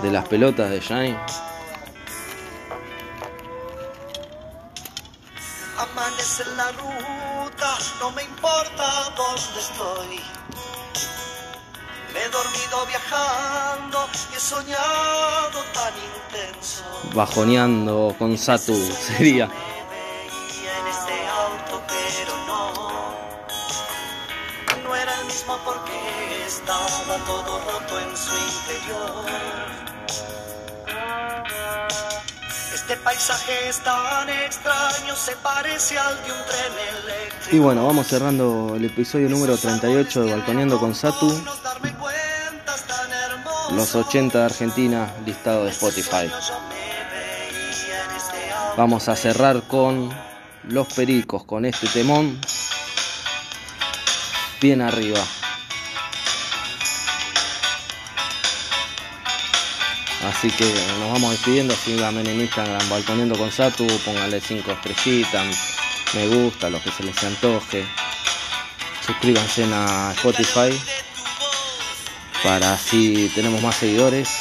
de 0.01 0.11
las 0.11 0.27
pelotas 0.27 0.69
de 0.69 0.79
Shine. 0.79 1.17
Amanece 5.77 6.43
en 6.43 6.57
la 6.57 6.71
ruta, 6.71 7.77
no 7.99 8.11
me 8.11 8.23
importa 8.23 9.13
dónde 9.15 9.59
estoy. 9.59 10.19
Me 12.13 12.19
he 12.19 12.29
dormido 12.29 12.85
viajando 12.87 14.09
y 14.31 14.35
he 14.35 14.39
soñado 14.39 15.63
tan 15.73 15.93
intenso. 16.15 16.83
Bajoneando 17.13 18.15
con 18.17 18.37
Satu 18.37 18.75
sería. 18.75 19.49
Este 33.11 33.27
paisaje 33.27 33.67
es 33.69 33.79
tan 33.79 34.29
extraño, 34.29 35.15
se 35.17 35.35
parece 35.37 35.97
al 35.97 36.15
de 36.23 36.31
un 36.31 36.37
tren 36.45 36.73
eléctrico. 37.03 37.55
Y 37.55 37.59
bueno, 37.59 37.85
vamos 37.85 38.07
cerrando 38.07 38.73
el 38.75 38.85
episodio 38.85 39.27
número 39.27 39.57
38 39.57 40.23
de 40.23 40.31
Balconeando 40.31 40.79
con 40.79 40.95
Satu. 40.95 41.29
Los 43.71 43.95
80 43.95 44.39
de 44.39 44.45
Argentina 44.45 45.13
listado 45.25 45.65
de 45.65 45.71
Spotify. 45.71 46.31
Este. 48.15 48.53
Vamos 48.77 49.09
a 49.09 49.15
cerrar 49.17 49.63
con 49.63 50.09
Los 50.63 50.87
Pericos, 50.93 51.43
con 51.43 51.65
este 51.65 51.87
temón. 51.87 52.39
Bien 54.61 54.81
arriba. 54.81 55.19
Así 60.23 60.49
que 60.51 60.65
nos 60.99 61.11
vamos 61.11 61.31
despidiendo. 61.31 61.75
Síganme 61.75 62.21
en 62.21 62.41
Instagram, 62.41 62.89
Balconeando 62.89 63.37
con 63.37 63.51
Satu. 63.51 63.87
Pónganle 64.05 64.41
5 64.41 64.71
estrellitas, 64.71 65.57
me 66.13 66.27
gusta, 66.27 66.69
lo 66.69 66.81
que 66.81 66.91
se 66.91 67.03
les 67.03 67.23
antoje. 67.23 67.85
Suscríbanse 69.05 69.65
a 69.73 70.13
Spotify 70.15 70.71
para 72.43 72.73
así 72.73 73.31
tenemos 73.35 73.61
más 73.61 73.75
seguidores. 73.75 74.40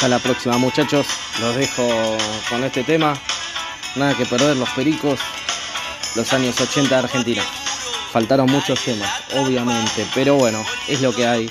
Hasta 0.00 0.08
la 0.08 0.18
próxima 0.18 0.56
muchachos, 0.56 1.06
los 1.40 1.56
dejo 1.56 1.86
con 2.48 2.64
este 2.64 2.84
tema. 2.84 3.12
Nada 3.96 4.16
que 4.16 4.24
perder, 4.24 4.56
los 4.56 4.70
pericos, 4.70 5.20
los 6.14 6.32
años 6.32 6.58
80 6.58 6.88
de 6.88 7.02
Argentina. 7.02 7.42
Faltaron 8.10 8.50
muchos 8.50 8.80
temas, 8.80 9.10
obviamente, 9.36 10.06
pero 10.14 10.36
bueno, 10.36 10.64
es 10.88 11.02
lo 11.02 11.14
que 11.14 11.26
hay 11.26 11.50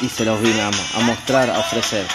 y 0.00 0.08
se 0.08 0.24
los 0.24 0.40
vine 0.40 0.62
a, 0.62 0.68
a 0.68 1.00
mostrar, 1.00 1.50
a 1.50 1.58
ofrecer. 1.58 2.06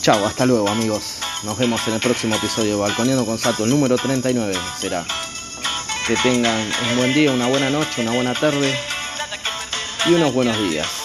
Chao, 0.00 0.24
hasta 0.24 0.46
luego 0.46 0.66
amigos. 0.70 1.21
Nos 1.42 1.58
vemos 1.58 1.86
en 1.88 1.94
el 1.94 2.00
próximo 2.00 2.36
episodio 2.36 2.78
Balconeando 2.78 3.26
con 3.26 3.36
Sato, 3.36 3.64
el 3.64 3.70
número 3.70 3.96
39 3.96 4.54
será. 4.78 5.04
Que 6.06 6.14
tengan 6.16 6.70
un 6.90 6.96
buen 6.96 7.12
día, 7.14 7.32
una 7.32 7.48
buena 7.48 7.68
noche, 7.68 8.02
una 8.02 8.12
buena 8.12 8.32
tarde 8.32 8.72
y 10.06 10.14
unos 10.14 10.32
buenos 10.32 10.56
días. 10.70 11.01